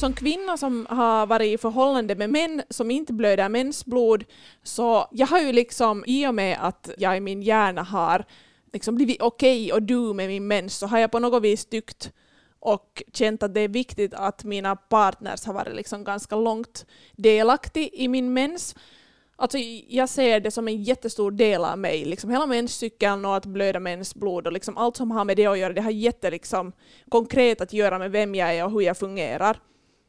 Som 0.01 0.13
kvinna 0.13 0.57
som 0.57 0.87
har 0.91 1.27
varit 1.27 1.55
i 1.55 1.59
förhållande 1.59 2.15
med 2.15 2.31
män 2.31 2.63
som 2.71 2.91
inte 2.91 3.13
blöder 3.13 3.49
mensblod, 3.49 4.25
så 4.63 5.09
jag 5.13 5.27
har 5.27 5.41
ju 5.41 5.53
liksom, 5.53 6.05
i 6.07 6.27
och 6.27 6.35
med 6.35 6.59
att 6.61 6.91
jag 6.99 7.17
i 7.17 7.21
min 7.21 7.43
hjärna 7.43 7.83
har 7.83 8.25
liksom 8.73 8.95
blivit 8.95 9.21
okej 9.21 9.65
okay 9.65 9.73
och 9.73 9.83
du 9.83 10.15
med 10.15 10.29
min 10.29 10.47
mens, 10.47 10.79
så 10.79 10.87
har 10.87 10.99
jag 10.99 11.11
på 11.11 11.19
något 11.19 11.43
vis 11.43 11.67
tyckt 11.67 12.13
och 12.61 13.03
känt 13.13 13.43
att 13.43 13.55
det 13.55 13.61
är 13.61 13.69
viktigt 13.69 14.15
att 14.15 14.45
mina 14.45 14.77
partners 14.77 15.45
har 15.45 15.55
varit 15.55 15.77
liksom 15.77 16.05
ganska 16.05 16.37
långt 16.37 16.87
delaktig 17.17 17.91
i 17.93 18.09
min 18.09 18.33
mens. 18.33 18.75
Alltså, 19.39 19.59
jag 19.89 20.09
ser 20.09 20.41
det 20.41 20.51
som 20.51 20.69
en 20.69 20.83
jättestor 20.83 21.31
del 21.31 21.65
av 21.65 21.79
mig. 21.79 22.05
Liksom 22.05 22.31
hela 22.31 22.47
menscykeln 22.47 23.25
och 23.25 23.37
att 23.37 23.47
blöda 23.47 23.81
mensblod 23.81 24.47
och 24.47 24.53
liksom 24.53 24.77
allt 24.77 24.97
som 24.97 25.11
har 25.11 25.25
med 25.25 25.37
det 25.37 25.47
att 25.47 25.59
göra, 25.59 25.73
det 25.73 25.81
har 25.81 25.91
jätte 25.91 26.31
liksom, 26.31 26.73
konkret 27.09 27.61
att 27.61 27.73
göra 27.73 27.99
med 27.99 28.11
vem 28.11 28.35
jag 28.35 28.55
är 28.55 28.65
och 28.65 28.71
hur 28.71 28.81
jag 28.81 28.97
fungerar. 28.97 29.59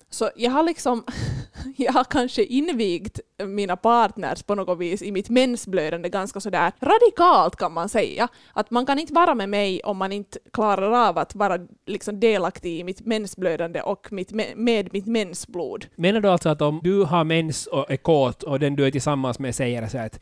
Så 0.10 0.30
jag 0.36 0.52
har 0.52 0.64
liksom, 0.64 1.04
jag 1.78 1.94
har 1.94 2.04
kanske 2.04 2.44
invigt 2.44 3.20
mina 3.48 3.76
partners 3.76 4.44
på 4.44 4.56
något 4.56 4.80
vis 4.80 5.02
i 5.02 5.12
mitt 5.12 5.30
mensblödande 5.30 6.10
ganska 6.10 6.40
sådär 6.40 6.72
radikalt 6.80 7.56
kan 7.56 7.74
man 7.74 7.90
säga. 7.90 8.28
Att 8.54 8.72
man 8.72 8.86
kan 8.86 9.00
inte 9.00 9.14
vara 9.14 9.36
med 9.36 9.50
mig 9.50 9.82
om 9.84 9.98
man 9.98 10.12
inte 10.12 10.40
klarar 10.54 11.08
av 11.08 11.18
att 11.18 11.36
vara 11.36 11.60
liksom 11.86 12.20
delaktig 12.20 12.80
i 12.80 12.84
mitt 12.84 13.06
mensblödande 13.06 13.82
och 13.82 14.12
mitt, 14.12 14.32
med 14.56 14.94
mitt 14.94 15.06
mensblod. 15.06 15.86
Menar 15.96 16.22
du 16.22 16.30
alltså 16.30 16.50
att 16.50 16.62
om 16.62 16.80
du 16.84 17.04
har 17.04 17.24
mens 17.24 17.68
och 17.68 17.92
är 17.92 17.98
kåt 17.98 18.44
och 18.44 18.60
den 18.60 18.76
du 18.76 18.86
är 18.86 18.92
tillsammans 18.92 19.40
med 19.40 19.56
säger 19.56 19.88
så 19.88 19.98
att 19.98 20.20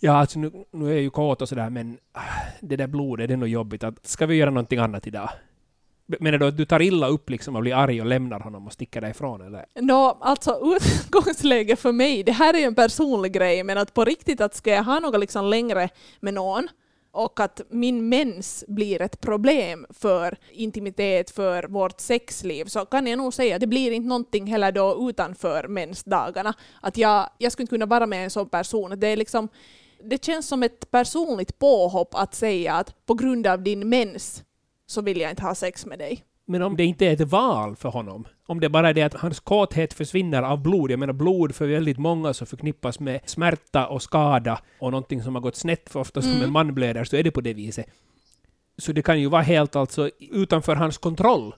Ja, 0.00 0.12
alltså 0.12 0.38
nu, 0.38 0.52
nu 0.70 0.86
är 0.86 0.92
jag 0.92 1.02
ju 1.02 1.10
kåt 1.10 1.42
och 1.42 1.48
sådär, 1.48 1.70
men 1.70 1.98
ah, 2.12 2.20
det 2.60 2.76
där 2.76 2.86
blodet, 2.86 3.28
det 3.28 3.34
är 3.34 3.36
nog 3.36 3.48
jobbigt. 3.48 3.84
Att, 3.84 4.06
ska 4.06 4.26
vi 4.26 4.34
göra 4.34 4.50
någonting 4.50 4.78
annat 4.78 5.06
idag? 5.06 5.30
Menar 6.06 6.38
du 6.38 6.46
att 6.46 6.56
du 6.56 6.64
tar 6.64 6.82
illa 6.82 7.08
upp 7.08 7.30
liksom 7.30 7.56
och 7.56 7.62
blir 7.62 7.74
arg 7.74 8.00
och 8.00 8.06
lämnar 8.06 8.40
honom 8.40 8.66
och 8.66 8.72
sticker 8.72 9.00
därifrån 9.00 9.40
eller? 9.40 9.64
Nå, 9.74 10.18
alltså 10.20 10.76
utgångsläge 10.76 11.76
för 11.76 11.92
mig, 11.92 12.22
det 12.22 12.32
här 12.32 12.54
är 12.54 12.58
ju 12.58 12.64
en 12.64 12.74
personlig 12.74 13.32
grej, 13.32 13.64
men 13.64 13.78
att 13.78 13.94
på 13.94 14.04
riktigt 14.04 14.40
att 14.40 14.54
ska 14.54 14.70
jag 14.70 14.84
ha 14.84 15.00
något 15.00 15.20
liksom 15.20 15.44
längre 15.44 15.88
med 16.20 16.34
någon 16.34 16.68
och 17.12 17.40
att 17.40 17.60
min 17.70 18.08
mens 18.08 18.64
blir 18.68 19.02
ett 19.02 19.20
problem 19.20 19.86
för 19.90 20.38
intimitet, 20.52 21.30
för 21.30 21.62
vårt 21.62 22.00
sexliv, 22.00 22.64
så 22.64 22.84
kan 22.84 23.06
jag 23.06 23.18
nog 23.18 23.34
säga 23.34 23.54
att 23.54 23.60
det 23.60 23.66
blir 23.66 23.90
inte 23.90 24.08
någonting 24.08 24.46
heller 24.46 24.72
då 24.72 25.08
utanför 25.10 25.68
mensdagarna. 25.68 26.54
Att 26.80 26.96
jag, 26.96 27.28
jag 27.38 27.52
skulle 27.52 27.62
inte 27.62 27.74
kunna 27.74 27.86
vara 27.86 28.06
med 28.06 28.24
en 28.24 28.30
sån 28.30 28.48
person. 28.48 29.00
Det 29.00 29.06
är 29.06 29.16
liksom 29.16 29.48
det 30.04 30.24
känns 30.24 30.48
som 30.48 30.62
ett 30.62 30.90
personligt 30.90 31.58
påhopp 31.58 32.14
att 32.14 32.34
säga 32.34 32.74
att 32.74 33.06
på 33.06 33.14
grund 33.14 33.46
av 33.46 33.62
din 33.62 33.88
mens 33.88 34.42
så 34.86 35.02
vill 35.02 35.20
jag 35.20 35.30
inte 35.30 35.42
ha 35.42 35.54
sex 35.54 35.86
med 35.86 35.98
dig. 35.98 36.24
Men 36.48 36.62
om 36.62 36.76
det 36.76 36.84
inte 36.84 37.06
är 37.06 37.12
ett 37.12 37.20
val 37.30 37.76
för 37.76 37.88
honom, 37.88 38.26
om 38.46 38.60
det 38.60 38.68
bara 38.68 38.88
är 38.88 38.94
det 38.94 39.02
att 39.02 39.14
hans 39.14 39.40
kåthet 39.40 39.94
försvinner 39.94 40.42
av 40.42 40.62
blod, 40.62 40.90
jag 40.90 40.98
menar 40.98 41.12
blod 41.12 41.54
för 41.54 41.66
väldigt 41.66 41.98
många 41.98 42.34
så 42.34 42.46
förknippas 42.46 43.00
med 43.00 43.20
smärta 43.24 43.86
och 43.86 44.02
skada 44.02 44.60
och 44.78 44.90
någonting 44.90 45.22
som 45.22 45.34
har 45.34 45.42
gått 45.42 45.56
snett 45.56 45.90
för 45.90 46.00
ofta 46.00 46.22
som 46.22 46.30
Mm. 46.30 46.42
en 46.42 46.52
man 46.52 46.74
blöder, 46.74 47.04
så 47.04 47.16
är 47.16 47.22
det 47.22 47.30
på 47.30 47.40
det 47.40 47.54
viset. 47.54 47.86
Så 48.78 48.92
det 48.92 49.02
kan 49.02 49.20
ju 49.20 49.28
vara 49.28 49.42
helt 49.42 49.76
alltså 49.76 50.10
utanför 50.18 50.76
hans 50.76 50.98
kontroll. 50.98 51.54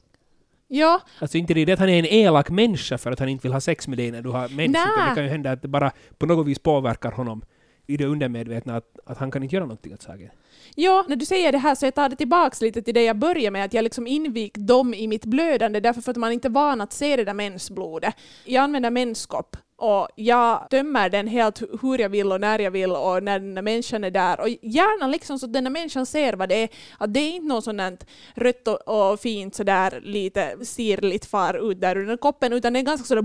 Ja, 0.70 1.00
Alltså 1.20 1.38
inte 1.38 1.54
det 1.54 1.64
det 1.64 1.72
att 1.72 1.78
han 1.78 1.88
är 1.88 1.98
en 1.98 2.06
elak 2.06 2.50
människa 2.50 2.98
för 2.98 3.12
att 3.12 3.18
han 3.18 3.28
inte 3.28 3.42
vill 3.42 3.52
ha 3.52 3.60
sex 3.60 3.88
med 3.88 3.98
dig 3.98 4.10
när 4.10 4.22
du 4.22 4.30
har 4.30 4.48
mens, 4.48 4.70
utan 4.70 5.08
det 5.08 5.14
kan 5.14 5.24
ju 5.24 5.30
hända 5.30 5.50
att 5.52 5.62
det 5.62 5.68
bara 5.68 5.92
på 6.18 6.26
något 6.26 6.46
vis 6.46 6.58
påverkar 6.58 7.12
honom 7.12 7.42
i 7.88 7.96
det 7.96 8.06
undermedvetna 8.06 8.76
att, 8.76 8.98
att 9.04 9.18
han 9.18 9.30
kan 9.30 9.42
inte 9.42 9.54
göra 9.54 9.64
någonting 9.64 9.94
åt 9.94 10.02
saken. 10.02 10.30
Ja, 10.74 11.04
när 11.08 11.16
du 11.16 11.26
säger 11.26 11.52
det 11.52 11.58
här 11.58 11.74
så 11.74 11.86
jag 11.86 11.94
tar 11.94 12.08
det 12.08 12.16
tillbaks 12.16 12.60
lite 12.60 12.82
till 12.82 12.94
det 12.94 13.04
jag 13.04 13.16
började 13.16 13.50
med, 13.50 13.64
att 13.64 13.74
jag 13.74 13.82
liksom 13.82 14.06
invik 14.06 14.54
dem 14.58 14.94
i 14.94 15.08
mitt 15.08 15.24
blödande 15.24 15.80
därför 15.80 16.00
för 16.00 16.10
att 16.10 16.16
man 16.16 16.32
inte 16.32 16.48
är 16.48 16.50
van 16.50 16.80
att 16.80 16.92
se 16.92 17.16
det 17.16 17.24
där 17.24 17.34
mensblodet. 17.34 18.14
Jag 18.44 18.62
använder 18.62 18.90
menskopp 18.90 19.56
och 19.76 20.08
jag 20.16 20.66
tömmer 20.70 21.10
den 21.10 21.26
helt 21.26 21.62
hur 21.82 21.98
jag 21.98 22.08
vill 22.08 22.32
och 22.32 22.40
när 22.40 22.58
jag 22.58 22.70
vill 22.70 22.90
och 22.90 23.22
när 23.22 23.38
den 23.38 23.54
där 23.54 23.62
människan 23.62 24.04
är 24.04 24.10
där. 24.10 24.40
Och 24.40 24.48
gärna 24.48 25.06
liksom 25.06 25.38
så 25.38 25.46
att 25.46 25.52
den 25.52 25.64
där 25.64 25.70
människan 25.70 26.06
ser 26.06 26.32
vad 26.32 26.48
det 26.48 26.62
är. 26.62 26.68
Att 26.98 27.14
det 27.14 27.20
är 27.20 27.30
inte 27.30 27.48
något 27.48 27.64
sånt 27.64 28.06
rött 28.34 28.68
och, 28.68 29.12
och 29.12 29.20
fint 29.20 29.54
sådär 29.54 30.00
lite 30.02 30.56
sirligt 30.62 31.26
far 31.26 31.70
ut 31.70 31.80
där 31.80 31.96
ur 31.96 32.06
den 32.06 32.18
koppen 32.18 32.52
utan 32.52 32.72
det 32.72 32.78
är 32.78 32.82
ganska 32.82 33.06
sådär 33.06 33.22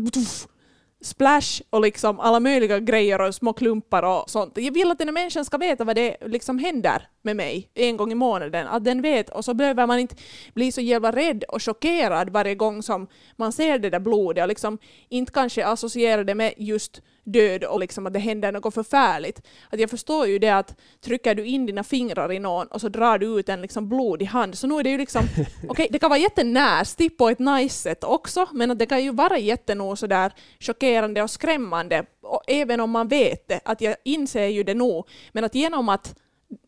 splash 1.03 1.61
och 1.69 1.81
liksom 1.81 2.19
alla 2.19 2.39
möjliga 2.39 2.79
grejer 2.79 3.21
och 3.21 3.35
små 3.35 3.53
klumpar 3.53 4.03
och 4.03 4.29
sånt. 4.29 4.51
Jag 4.55 4.73
vill 4.73 4.91
att 4.91 4.97
den 4.97 5.07
här 5.07 5.13
människan 5.13 5.45
ska 5.45 5.57
veta 5.57 5.83
vad 5.83 5.95
det 5.95 6.17
liksom 6.25 6.59
händer 6.59 7.07
med 7.21 7.35
mig 7.35 7.69
en 7.73 7.97
gång 7.97 8.11
i 8.11 8.15
månaden. 8.15 8.67
Att 8.67 8.83
den 8.83 9.01
vet 9.01 9.29
och 9.29 9.45
så 9.45 9.53
behöver 9.53 9.87
man 9.87 9.99
inte 9.99 10.15
bli 10.53 10.71
så 10.71 10.81
jävla 10.81 11.11
rädd 11.11 11.43
och 11.43 11.63
chockerad 11.63 12.29
varje 12.29 12.55
gång 12.55 12.83
som 12.83 13.07
man 13.35 13.51
ser 13.51 13.79
det 13.79 13.89
där 13.89 13.99
blodet 13.99 14.41
och 14.41 14.47
liksom 14.47 14.77
inte 15.09 15.31
kanske 15.31 15.65
associera 15.65 16.23
det 16.23 16.35
med 16.35 16.53
just 16.57 17.01
död 17.23 17.63
och 17.63 17.79
liksom 17.79 18.07
att 18.07 18.13
det 18.13 18.19
händer 18.19 18.51
något 18.51 18.73
förfärligt. 18.73 19.41
Att 19.69 19.79
jag 19.79 19.89
förstår 19.89 20.27
ju 20.27 20.39
det 20.39 20.49
att 20.49 20.75
trycker 21.01 21.35
du 21.35 21.45
in 21.45 21.65
dina 21.65 21.83
fingrar 21.83 22.31
i 22.31 22.39
någon 22.39 22.67
och 22.67 22.81
så 22.81 22.89
drar 22.89 23.17
du 23.17 23.39
ut 23.39 23.49
en 23.49 23.61
liksom 23.61 23.89
blodig 23.89 24.25
hand 24.25 24.57
så 24.57 24.67
nu 24.67 24.79
är 24.79 24.83
det 24.83 24.89
ju 24.89 24.97
liksom 24.97 25.23
okej, 25.69 25.87
det 25.91 25.99
kan 25.99 26.09
vara 26.09 26.19
jättenästy 26.19 27.09
på 27.09 27.29
ett 27.29 27.39
nice 27.39 27.75
sätt 27.75 28.03
också 28.03 28.47
men 28.51 28.71
att 28.71 28.79
det 28.79 28.85
kan 28.85 29.03
ju 29.03 29.11
vara 29.11 29.37
jättenog 29.37 29.97
sådär 29.97 30.33
chockerande 30.59 31.23
och 31.23 31.29
skrämmande 31.29 32.05
och 32.21 32.41
även 32.47 32.79
om 32.79 32.91
man 32.91 33.07
vet 33.07 33.47
det, 33.47 33.59
att 33.65 33.81
jag 33.81 33.95
inser 34.03 34.47
ju 34.47 34.63
det 34.63 34.73
nog 34.73 35.07
men 35.31 35.43
att 35.43 35.55
genom 35.55 35.89
att 35.89 36.15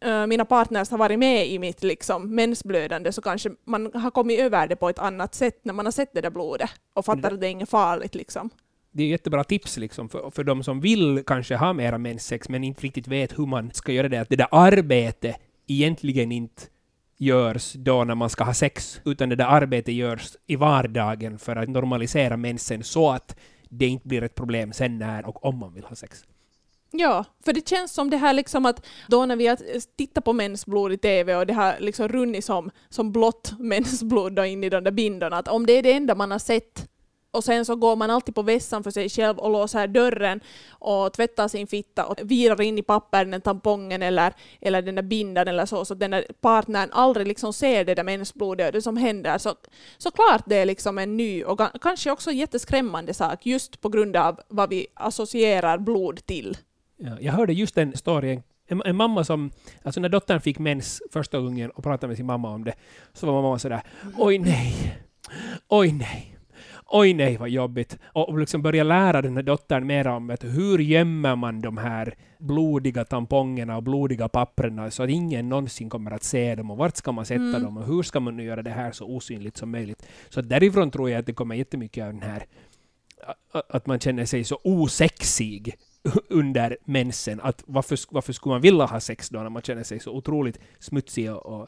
eh, 0.02 0.28
mina 0.28 0.46
partners 0.46 0.92
har 0.92 0.98
varit 0.98 1.20
med 1.20 1.48
i 1.48 1.60
mitt 1.60 1.84
liksom, 1.84 2.36
mensblödande 2.36 3.12
så 3.12 3.22
kanske 3.22 3.50
man 3.66 3.92
har 3.94 4.12
kommit 4.12 4.40
över 4.40 4.68
det 4.68 4.76
på 4.76 4.90
ett 4.90 5.00
annat 5.00 5.36
sätt 5.36 5.60
när 5.64 5.74
man 5.74 5.86
har 5.86 5.92
sett 5.92 6.14
det 6.14 6.22
där 6.22 6.30
blodet 6.30 6.70
och 6.94 7.06
fattar 7.06 7.32
att 7.32 7.42
det 7.42 7.48
är 7.48 7.52
inget 7.52 7.70
farligt. 7.70 8.16
Liksom. 8.16 8.50
Det 8.96 9.04
är 9.04 9.08
jättebra 9.08 9.44
tips 9.44 9.78
liksom 9.78 10.10
för, 10.10 10.30
för 10.30 10.44
de 10.44 10.64
som 10.64 10.82
vill 10.82 11.24
kanske 11.26 11.56
ha 11.56 11.74
mera 11.74 11.98
menssex 11.98 12.50
men 12.50 12.64
inte 12.64 12.82
riktigt 12.82 13.08
vet 13.08 13.40
hur 13.40 13.46
man 13.46 13.72
ska 13.74 13.92
göra 13.92 14.10
det. 14.10 14.22
Att 14.22 14.30
det 14.30 14.36
där 14.36 14.48
arbetet 14.52 15.36
egentligen 15.68 16.32
inte 16.32 16.64
görs 17.18 17.74
då 17.74 18.04
när 18.04 18.16
man 18.16 18.30
ska 18.30 18.44
ha 18.44 18.54
sex, 18.54 19.02
utan 19.06 19.30
det 19.30 19.36
där 19.36 19.46
arbetet 19.46 19.94
görs 19.94 20.36
i 20.48 20.56
vardagen 20.56 21.40
för 21.40 21.56
att 21.56 21.70
normalisera 21.70 22.38
mensen 22.38 22.84
så 22.84 23.12
att 23.12 23.36
det 23.70 23.88
inte 23.88 24.08
blir 24.08 24.24
ett 24.24 24.36
problem 24.36 24.74
sen 24.74 24.98
när 24.98 25.26
och 25.26 25.46
om 25.46 25.58
man 25.58 25.74
vill 25.74 25.84
ha 25.84 25.96
sex. 25.96 26.24
Ja, 26.92 27.26
för 27.46 27.54
det 27.54 27.68
känns 27.68 27.94
som 27.94 28.10
det 28.10 28.18
här 28.18 28.34
liksom 28.34 28.66
att 28.66 28.86
då 29.08 29.26
när 29.26 29.36
vi 29.36 29.48
har 29.48 29.58
tittat 29.98 30.24
på 30.24 30.34
mensblod 30.34 30.94
i 30.94 30.98
TV 30.98 31.36
och 31.36 31.48
det 31.48 31.54
har 31.54 31.76
liksom 31.80 32.08
runnit 32.08 32.46
som, 32.46 32.72
som 32.90 33.12
blått 33.12 33.54
mensblod 33.60 34.40
in 34.40 34.64
i 34.64 34.70
de 34.70 34.84
där 34.84 34.92
bindorna, 34.92 35.38
att 35.38 35.48
om 35.48 35.66
det 35.66 35.74
är 35.74 35.84
det 35.84 35.94
enda 35.94 36.16
man 36.16 36.32
har 36.32 36.40
sett 36.40 36.90
och 37.36 37.44
sen 37.44 37.66
så 37.66 37.76
går 37.76 37.96
man 37.96 38.10
alltid 38.10 38.36
på 38.36 38.42
vässan 38.42 38.84
för 38.84 38.92
sig 38.92 39.10
själv 39.10 39.38
och 39.38 39.52
låser 39.52 39.88
dörren 39.88 40.40
och 40.70 41.14
tvättar 41.14 41.48
sin 41.48 41.68
fitta 41.68 42.06
och 42.06 42.20
virar 42.24 42.62
in 42.62 42.78
i 42.78 42.82
papper 42.82 43.26
den 43.26 43.42
tampongen 43.42 44.02
eller, 44.02 44.34
eller 44.62 44.82
den 44.82 44.96
där 44.96 45.04
bindan 45.04 45.48
eller 45.48 45.66
så, 45.66 45.86
så 45.86 45.94
den 45.94 46.12
där 46.12 46.26
partnern 46.42 46.90
aldrig 46.92 47.28
liksom 47.28 47.54
ser 47.54 47.86
det 47.86 47.96
där 47.96 48.04
mensblodet 48.04 48.68
och 48.68 48.74
det 48.74 48.82
som 48.82 48.98
händer. 48.98 49.38
Så, 49.38 49.56
såklart 49.98 50.44
det 50.46 50.56
är 50.56 50.66
liksom 50.66 50.98
en 50.98 51.18
ny 51.18 51.44
och 51.44 51.62
kanske 51.82 52.12
också 52.12 52.32
jätteskrämmande 52.32 53.14
sak 53.14 53.46
just 53.46 53.82
på 53.82 53.90
grund 53.90 54.16
av 54.16 54.40
vad 54.48 54.70
vi 54.70 54.88
associerar 54.94 55.78
blod 55.78 56.26
till. 56.26 56.58
Ja, 56.98 57.18
jag 57.22 57.34
hörde 57.34 57.54
just 57.54 57.76
den 57.76 57.98
storyn. 57.98 58.44
En, 58.68 58.82
en 58.86 58.96
mamma 58.96 59.24
som, 59.24 59.52
alltså 59.84 60.02
när 60.02 60.10
dottern 60.10 60.42
fick 60.42 60.60
mens 60.60 61.02
första 61.12 61.40
gången 61.40 61.70
och 61.70 61.84
pratade 61.84 62.08
med 62.08 62.18
sin 62.18 62.26
mamma 62.26 62.50
om 62.50 62.64
det, 62.64 62.74
så 63.14 63.26
var 63.26 63.42
mamma 63.42 63.60
sådär 63.60 63.82
oj 64.18 64.40
nej, 64.40 64.98
oj 65.70 65.92
nej. 65.92 66.35
Oj 66.88 67.14
nej 67.14 67.38
vad 67.38 67.50
jobbigt. 67.50 67.98
Och 68.06 68.30
och 68.30 68.40
liksom 68.40 68.62
börja 68.62 68.84
lära 68.84 69.22
den 69.22 69.36
här 69.36 69.44
dottern 69.44 69.88
mer 69.88 70.08
om 70.08 70.30
att 70.30 70.44
hur 70.44 70.80
gömmer 70.80 71.36
man 71.36 71.62
de 71.62 71.78
här 71.78 72.16
blodiga 72.40 73.06
tampongerna 73.06 73.78
och 73.78 73.84
blodiga 73.84 74.28
papperna 74.30 74.92
så 74.92 75.04
att 75.04 75.10
ingen 75.10 75.50
någonsin 75.50 75.90
kommer 75.90 76.12
att 76.12 76.24
se 76.24 76.56
dem 76.56 76.72
och 76.72 76.78
vart 76.78 76.96
ska 76.98 77.12
man 77.12 77.26
sätta 77.26 77.42
Mm. 77.44 77.64
dem 77.64 77.78
och 77.78 77.86
hur 77.86 78.04
ska 78.04 78.20
man 78.20 78.38
nu 78.38 78.44
göra 78.44 78.62
det 78.62 78.70
här 78.70 78.92
så 78.92 79.06
osynligt 79.06 79.58
som 79.58 79.72
möjligt. 79.72 80.08
Så 80.30 80.42
därifrån 80.42 80.92
tror 80.92 81.10
jag 81.10 81.20
att 81.20 81.26
det 81.26 81.34
kommer 81.34 81.56
jättemycket 81.56 82.06
av 82.06 82.14
den 82.14 82.22
här 82.22 82.46
att 83.70 83.86
man 83.88 84.00
känner 84.00 84.26
sig 84.26 84.44
så 84.44 84.60
osexig 84.64 85.76
under 86.30 86.78
mensen. 86.86 87.42
Att 87.42 87.64
varför, 87.68 88.00
varför 88.12 88.34
skulle 88.34 88.54
man 88.54 88.62
vilja 88.62 88.86
ha 88.86 89.00
sex 89.00 89.30
då 89.30 89.40
när 89.40 89.50
man 89.50 89.62
känner 89.62 89.84
sig 89.84 90.00
så 90.00 90.12
otroligt 90.12 90.60
smutsig 90.80 91.32
och, 91.34 91.46
och, 91.46 91.68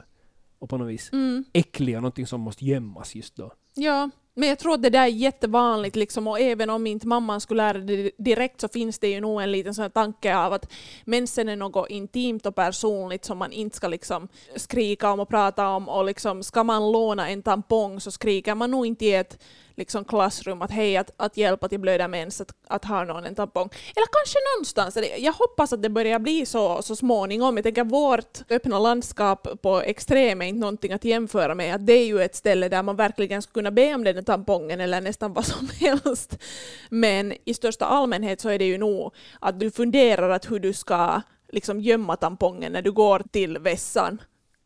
och 0.59 0.69
på 0.69 0.77
något 0.77 0.89
vis 0.89 1.09
Mm. 1.13 1.45
äcklig 1.53 1.95
och 1.95 2.01
någonting 2.01 2.27
som 2.27 2.41
måste 2.41 2.65
gömmas 2.65 3.15
just 3.15 3.36
då. 3.36 3.51
Ja, 3.75 4.09
men 4.38 4.50
jag 4.50 4.60
tror 4.60 4.74
att 4.74 4.82
det 4.82 4.89
där 4.89 5.03
är 5.03 5.08
jättevanligt 5.08 5.96
liksom, 5.96 6.27
och 6.27 6.39
även 6.39 6.70
om 6.70 6.88
inte 6.88 7.08
mamman 7.08 7.41
skulle 7.41 7.63
lära 7.63 7.77
det 7.77 8.12
direkt 8.17 8.62
så 8.62 8.67
finns 8.67 9.00
det 9.00 9.08
ju 9.08 9.22
nog 9.22 9.41
en 9.41 9.51
liten 9.51 9.74
sån 9.74 9.82
här 9.82 9.89
tanke 9.89 10.38
av 10.38 10.53
att 10.53 10.72
mensen 11.06 11.50
är 11.50 11.56
något 11.56 11.89
intimt 11.89 12.46
och 12.46 12.56
personligt 12.56 13.25
som 13.25 13.38
man 13.38 13.51
inte 13.51 13.75
ska 13.75 13.88
liksom 13.88 14.27
skrika 14.56 15.12
om 15.12 15.20
och 15.20 15.29
prata 15.29 15.67
om 15.67 15.89
och 15.89 16.06
liksom 16.06 16.44
ska 16.44 16.63
man 16.63 16.91
låna 16.91 17.29
en 17.29 17.44
tampong 17.44 18.00
så 18.00 18.12
skriker 18.12 18.56
man 18.56 18.72
nog 18.72 18.86
inte 18.86 19.06
i 19.06 19.13
ett 19.13 19.39
liksom 19.77 20.05
klassrum 20.05 20.62
att 20.62 20.72
hej, 20.72 20.98
att, 20.98 21.12
att 21.17 21.38
hjälpa 21.38 21.69
till 21.69 21.79
blöda 21.79 22.07
mens, 22.07 22.41
att, 22.41 22.51
att 22.67 22.86
ha 22.86 23.03
någon 23.03 23.25
en 23.25 23.36
tampong. 23.36 23.69
Eller 23.96 24.07
kanske 24.12 24.38
någonstans, 24.53 24.98
jag 25.17 25.34
hoppas 25.34 25.74
att 25.74 25.81
det 25.81 25.89
börjar 25.89 26.19
bli 26.19 26.46
så, 26.46 26.81
så 26.81 26.96
småningom. 26.96 27.57
Jag 27.57 27.63
tänker 27.63 27.84
vårt 27.84 28.51
öppna 28.51 28.79
landskap 28.79 29.48
på 29.62 29.81
extrem 29.81 30.41
är 30.41 30.46
inte 30.46 30.60
någonting 30.60 30.93
att 30.93 31.05
jämföra 31.05 31.55
med, 31.55 31.75
att 31.75 31.86
det 31.86 31.93
är 31.93 32.05
ju 32.05 32.22
ett 32.22 32.36
ställe 32.36 32.69
där 32.69 32.84
man 32.84 32.96
verkligen 32.96 33.41
skulle 33.41 33.53
kunna 33.57 33.72
be 33.72 33.96
om 33.96 34.03
den 34.03 34.15
där 34.15 34.22
tampongen 34.22 34.81
eller 34.81 35.01
nästan 35.01 35.34
vad 35.34 35.46
som 35.46 35.69
helst. 35.79 36.38
Men 36.89 37.34
i 37.46 37.53
största 37.53 37.86
allmänhet 37.86 38.41
så 38.41 38.50
är 38.50 38.60
det 38.60 38.65
ju 38.65 38.77
nog 38.77 39.13
att 39.39 39.60
du 39.60 39.72
funderar 39.72 40.29
att 40.29 40.51
hur 40.51 40.60
du 40.60 40.74
ska 40.74 41.22
liksom 41.50 41.79
gömma 41.79 42.15
tampongen 42.15 42.72
när 42.72 42.81
du 42.81 42.91
går 42.91 43.24
till 43.31 43.57
vässan. 43.57 44.22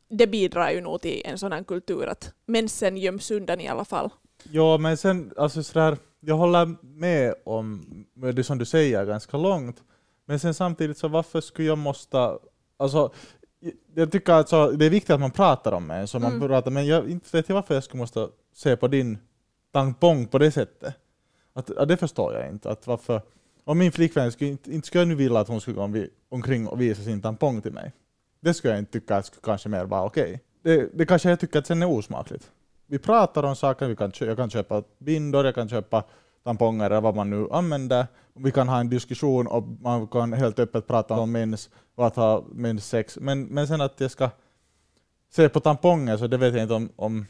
Det 0.09 0.27
bidrar 0.27 0.71
ju 0.71 0.81
nog 0.81 1.01
till 1.01 1.21
en 1.25 1.37
sån 1.37 1.51
här 1.51 1.63
kultur 1.63 2.07
att 2.07 2.33
mensen 2.45 2.97
göms 2.97 3.31
undan 3.31 3.61
i 3.61 3.67
alla 3.67 3.85
fall. 3.85 4.09
Ja, 4.49 4.77
men 4.77 4.97
sen, 4.97 5.33
alltså 5.37 5.63
sådär, 5.63 5.97
jag 6.19 6.35
håller 6.35 6.75
med 6.81 7.33
om 7.45 7.85
det 8.33 8.43
som 8.43 8.57
du 8.57 8.65
säger 8.65 9.05
ganska 9.05 9.37
långt, 9.37 9.83
men 10.25 10.39
sen 10.39 10.53
samtidigt 10.53 10.97
så 10.97 11.07
varför 11.07 11.41
skulle 11.41 11.67
jag 11.67 11.77
måste, 11.77 12.37
alltså 12.77 13.11
jag 13.95 14.11
tycker 14.11 14.33
alltså 14.33 14.71
det 14.71 14.85
är 14.85 14.89
viktigt 14.89 15.09
att 15.09 15.19
man 15.19 15.31
pratar 15.31 15.71
om 15.71 15.87
det, 15.87 16.07
så 16.07 16.19
man 16.19 16.33
Mm. 16.35 16.47
pratar, 16.47 16.71
men 16.71 16.85
jag 16.85 17.09
inte 17.09 17.37
vet 17.37 17.49
jag 17.49 17.55
varför 17.55 17.73
jag 17.73 17.83
skulle 17.83 18.01
måste 18.01 18.27
se 18.55 18.75
på 18.75 18.87
din 18.87 19.17
tampong 19.71 20.27
på 20.27 20.37
det 20.37 20.51
sättet. 20.51 20.93
Att, 21.53 21.71
ja, 21.75 21.85
det 21.85 21.97
förstår 21.97 22.33
jag 22.33 22.49
inte. 22.49 22.69
Att 22.71 22.87
varför, 22.87 23.21
om 23.63 23.77
min 23.77 23.91
flickvän 23.91 24.31
skulle 24.31 24.49
inte, 24.49 24.73
inte 24.73 24.87
skulle 24.87 25.01
jag 25.01 25.07
nu 25.07 25.15
vilja 25.15 25.39
att 25.39 25.47
hon 25.47 25.61
skulle 25.61 25.75
gå 25.75 26.05
omkring 26.29 26.67
och 26.67 26.81
visa 26.81 27.03
sin 27.03 27.21
tampong 27.21 27.61
till 27.61 27.73
mig. 27.73 27.91
Det 28.39 28.53
skulle 28.53 28.73
jag 28.73 28.79
inte 28.79 28.91
tycka 28.91 29.15
att 29.17 29.25
skulle 29.25 29.41
kanske 29.43 29.69
mer 29.69 29.85
vara 29.85 30.05
okej. 30.05 30.41
Det, 30.63 30.89
det 30.93 31.05
kanske 31.05 31.29
jag 31.29 31.39
tycker 31.39 31.59
att 31.59 31.67
sen 31.67 31.81
är 31.81 31.89
osmakligt 31.89 32.51
vi 32.91 32.99
pratar 32.99 33.43
om 33.43 33.55
saker, 33.55 33.87
vi 33.87 33.95
kan, 33.95 34.11
jag 34.19 34.37
kan 34.37 34.49
köpa 34.49 34.83
bindor, 34.97 35.45
jag 35.45 35.55
kan 35.55 35.69
köpa 35.69 36.03
tamponger 36.43 36.85
eller 36.85 37.01
vad 37.01 37.15
man 37.15 37.29
nu 37.29 37.47
använder. 37.51 38.07
Vi 38.33 38.51
kan 38.51 38.69
ha 38.69 38.79
en 38.79 38.89
diskussion 38.89 39.47
och 39.47 39.63
man 39.81 40.07
kan 40.07 40.33
helt 40.33 40.59
öppet 40.59 40.87
prata 40.87 41.13
om 41.13 41.31
mens 41.31 41.69
och 41.95 42.07
att 42.07 42.15
ha 42.15 42.43
menssex. 42.51 43.17
Men, 43.21 43.43
men 43.43 43.67
sen 43.67 43.81
att 43.81 43.99
jag 43.99 44.11
ska 44.11 44.29
se 45.29 45.49
på 45.49 45.59
tamponger 45.59 46.17
så 46.17 46.27
det 46.27 46.37
vet 46.37 46.53
jag 46.53 46.63
inte 46.63 46.73
om, 46.73 46.89
om, 46.95 47.25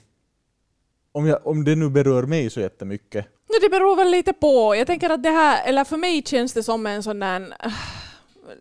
om, 1.12 1.28
jag, 1.28 1.48
om 1.48 1.64
det 1.64 1.76
nu 1.76 1.90
berör 1.90 2.24
mig 2.24 2.50
så 2.50 2.60
jättemycket. 2.60 3.26
Det 3.62 3.70
beror 3.70 3.96
väl 3.96 4.12
lite 4.12 4.34
på. 4.34 4.76
Jag 4.76 4.88
tänker 4.88 5.10
att 5.10 5.24
det 5.24 5.30
här, 5.30 5.70
eller 5.70 5.84
för 5.84 5.98
mig 5.98 6.24
känns 6.26 6.54
det 6.54 6.64
som 6.64 6.86
en 6.86 7.04
sån 7.04 7.20
där 7.20 7.42
äh, 7.64 7.72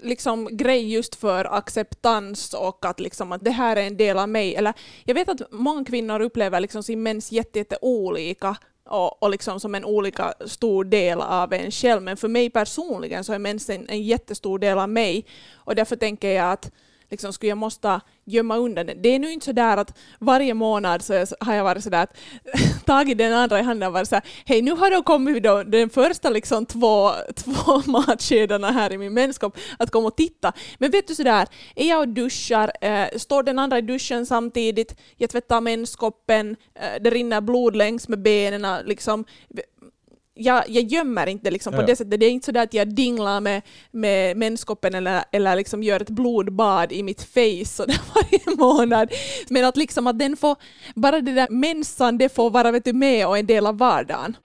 liksom 0.02 0.48
grej 0.56 0.92
just 0.92 1.14
för 1.14 1.44
acceptans 1.44 2.54
och 2.54 2.84
att, 2.86 3.00
liksom 3.00 3.32
att 3.32 3.44
det 3.44 3.50
här 3.50 3.76
är 3.76 3.86
en 3.86 3.96
del 3.96 4.18
av 4.18 4.28
mig. 4.28 4.54
Eller, 4.54 4.72
jag 5.04 5.14
vet 5.14 5.28
att 5.28 5.52
många 5.52 5.84
kvinnor 5.84 6.20
upplever 6.20 6.60
liksom 6.60 6.82
sin 6.82 7.02
mens 7.02 7.32
jätte, 7.32 7.58
jätte 7.58 7.78
olika 7.82 8.56
och, 8.88 9.22
och 9.22 9.30
liksom 9.30 9.60
som 9.60 9.74
en 9.74 9.84
olika 9.84 10.34
stor 10.46 10.84
del 10.84 11.20
av 11.20 11.52
en 11.52 11.70
själv. 11.70 12.02
Men 12.02 12.16
för 12.16 12.28
mig 12.28 12.50
personligen 12.50 13.24
så 13.24 13.32
är 13.32 13.38
mensen 13.38 13.88
en 13.88 14.02
jättestor 14.02 14.58
del 14.58 14.78
av 14.78 14.88
mig 14.88 15.26
och 15.54 15.74
därför 15.74 15.96
tänker 15.96 16.28
jag 16.28 16.52
att 16.52 16.72
liksom 17.10 17.32
skulle 17.32 17.48
jag 17.48 17.58
måste 17.58 18.00
gömma 18.24 18.56
undan 18.56 18.86
den. 18.86 19.02
Det 19.02 19.08
är 19.08 19.18
nu 19.18 19.32
inte 19.32 19.46
så 19.46 19.52
där 19.52 19.76
att 19.76 19.98
varje 20.18 20.54
månad 20.54 21.02
så 21.02 21.26
har 21.40 21.54
jag 21.54 21.64
varit 21.64 21.84
sådär 21.84 22.02
att 22.02 22.16
tagit 22.86 23.18
den 23.18 23.32
andra 23.32 23.60
i 23.60 23.62
handen 23.62 23.86
och 23.86 23.92
varit 23.92 24.08
så 24.08 24.14
här 24.14 24.24
hej 24.44 24.62
nu 24.62 24.70
har 24.70 24.90
det 24.90 25.02
kommit 25.02 25.42
då 25.42 25.62
den 25.62 25.90
första 25.90 26.30
liksom 26.30 26.66
två, 26.66 27.10
två 27.34 27.82
matskedarna 27.86 28.70
här 28.70 28.92
i 28.92 28.98
min 28.98 29.14
menskopp 29.14 29.56
att 29.78 29.90
komma 29.90 30.08
och 30.08 30.16
titta. 30.16 30.52
Men 30.78 30.90
vet 30.90 31.08
du 31.08 31.14
sådär, 31.14 31.48
är 31.76 31.88
jag 31.88 32.00
och 32.00 32.08
duschar, 32.08 32.72
eh, 32.80 33.18
står 33.18 33.42
den 33.42 33.58
andra 33.58 33.78
i 33.78 33.82
duschen 33.82 34.26
samtidigt, 34.26 34.96
jag 35.16 35.30
tvättar 35.30 35.60
menskoppen, 35.60 36.56
eh, 36.74 37.02
det 37.02 37.10
rinner 37.10 37.40
blod 37.40 37.76
längs 37.76 38.08
med 38.08 38.22
benen, 38.22 38.84
liksom 38.84 39.24
jag, 40.40 40.64
jag 40.68 40.84
gömmer 40.84 41.26
inte 41.26 41.50
liksom 41.50 41.72
på 41.72 41.80
Ja. 41.82 41.86
det 41.86 41.96
sättet. 41.96 42.20
Det 42.20 42.26
är 42.26 42.30
inte 42.30 42.52
så 42.52 42.58
att 42.58 42.74
jag 42.74 42.94
dinglar 42.94 43.40
med, 43.40 43.62
med 43.90 44.36
menskoppen 44.36 44.94
eller, 44.94 45.24
eller 45.32 45.56
liksom 45.56 45.82
gör 45.82 46.00
ett 46.02 46.10
blodbad 46.10 46.92
i 46.92 47.02
mitt 47.02 47.22
face 47.22 47.64
så 47.64 47.84
där 47.86 48.00
varje 48.14 48.56
månad. 48.56 49.12
Men 49.48 49.64
att, 49.64 49.76
liksom 49.76 50.06
att 50.06 50.18
den 50.18 50.36
får, 50.36 50.56
bara 50.94 51.20
det 51.20 51.32
där 51.32 51.48
mensan, 51.50 52.18
det 52.18 52.28
får 52.34 52.50
vara 52.50 52.70
vet 52.70 52.84
du, 52.84 52.92
med 52.92 53.26
och 53.26 53.38
en 53.38 53.46
del 53.46 53.66
av 53.66 53.78
vardagen. 53.78 54.36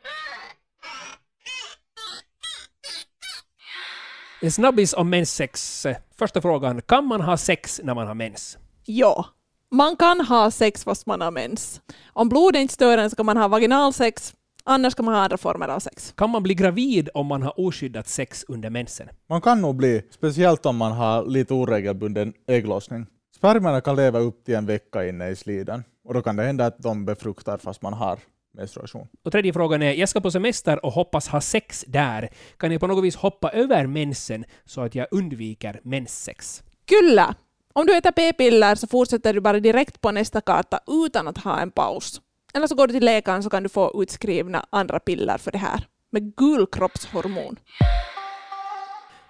En 4.42 4.52
snabbis 4.52 4.94
om 4.94 5.10
menssex. 5.10 5.86
Första 6.18 6.42
frågan, 6.42 6.82
kan 6.82 7.06
man 7.06 7.22
ha 7.22 7.38
sex 7.38 7.82
när 7.84 7.94
man 7.96 8.08
har 8.08 8.14
mens? 8.14 8.58
Ja, 8.86 9.26
man 9.72 9.96
kan 9.96 10.22
ha 10.22 10.52
sex 10.52 10.84
fast 10.84 11.06
man 11.06 11.22
har 11.22 11.32
mens. 11.32 11.82
Om 12.14 12.30
blodet 12.30 12.60
inte 12.62 12.74
stör 12.74 12.98
en 12.98 13.10
så 13.10 13.16
kan 13.16 13.26
man 13.26 13.38
ha 13.38 13.48
vaginalsex, 13.48 14.34
annars 14.66 14.96
kan 14.96 15.06
man 15.06 15.14
ha 15.14 15.22
andra 15.22 15.38
former 15.38 15.68
av 15.68 15.80
sex. 15.80 16.14
Kan 16.18 16.30
man 16.30 16.44
bli 16.44 16.54
gravid 16.54 17.10
om 17.14 17.26
man 17.26 17.44
har 17.44 17.60
oskyddat 17.60 18.08
sex 18.08 18.46
under 18.48 18.70
mensen? 18.70 19.10
Man 19.30 19.42
kan 19.42 19.62
nog 19.62 19.76
bli, 19.76 20.02
speciellt 20.10 20.66
om 20.66 20.78
man 20.78 20.92
har 20.92 21.26
lite 21.26 21.54
oregelbunden 21.54 22.34
ägglossning. 22.48 23.06
Spermierna 23.36 23.82
kan 23.82 23.96
leva 23.96 24.20
upp 24.20 24.46
till 24.46 24.56
en 24.56 24.66
vecka 24.66 25.06
inne 25.06 25.30
i 25.30 25.36
sliden 25.36 25.84
och 26.04 26.14
då 26.14 26.22
kan 26.22 26.36
det 26.36 26.44
hända 26.44 26.66
att 26.66 26.80
de 26.80 27.06
befruktar 27.06 27.58
fast 27.58 27.82
man 27.82 27.94
har 27.94 28.20
menstruation. 28.58 29.08
Och 29.24 29.32
tredje 29.32 29.54
frågan 29.54 29.82
är, 29.82 29.94
jag 29.94 30.10
ska 30.10 30.22
på 30.22 30.32
semester 30.32 30.86
och 30.86 30.92
hoppas 30.92 31.28
ha 31.28 31.42
sex 31.42 31.86
där. 31.88 32.30
Kan 32.58 32.72
jag 32.72 32.82
på 32.82 32.88
något 32.88 33.04
vis 33.04 33.16
hoppa 33.16 33.50
över 33.50 33.88
mensen 33.88 34.46
så 34.66 34.82
att 34.82 34.96
jag 34.96 35.08
undviker 35.12 35.80
menssex? 35.84 36.64
Kyllä! 36.88 37.36
Om 37.74 37.86
du 37.86 37.98
äter 37.98 38.12
p-piller 38.12 38.76
så 38.76 38.88
fortsätter 38.88 39.34
du 39.34 39.42
bara 39.42 39.60
direkt 39.60 40.02
på 40.02 40.12
nästa 40.12 40.42
karta 40.42 40.80
utan 40.88 41.28
att 41.28 41.38
ha 41.38 41.60
en 41.60 41.72
paus. 41.72 42.22
Eller 42.56 42.68
så 42.68 42.76
går 42.76 42.88
du 42.88 42.94
till 42.94 43.06
läkaren 43.06 43.44
så 43.44 43.50
kan 43.50 43.64
du 43.64 43.70
få 43.70 44.02
utskrivna 44.04 44.66
andra 44.70 45.00
piller 45.00 45.38
för 45.38 45.52
det 45.52 45.58
här. 45.58 45.88
Med 46.12 46.36
gulkroppshormon. 46.36 47.60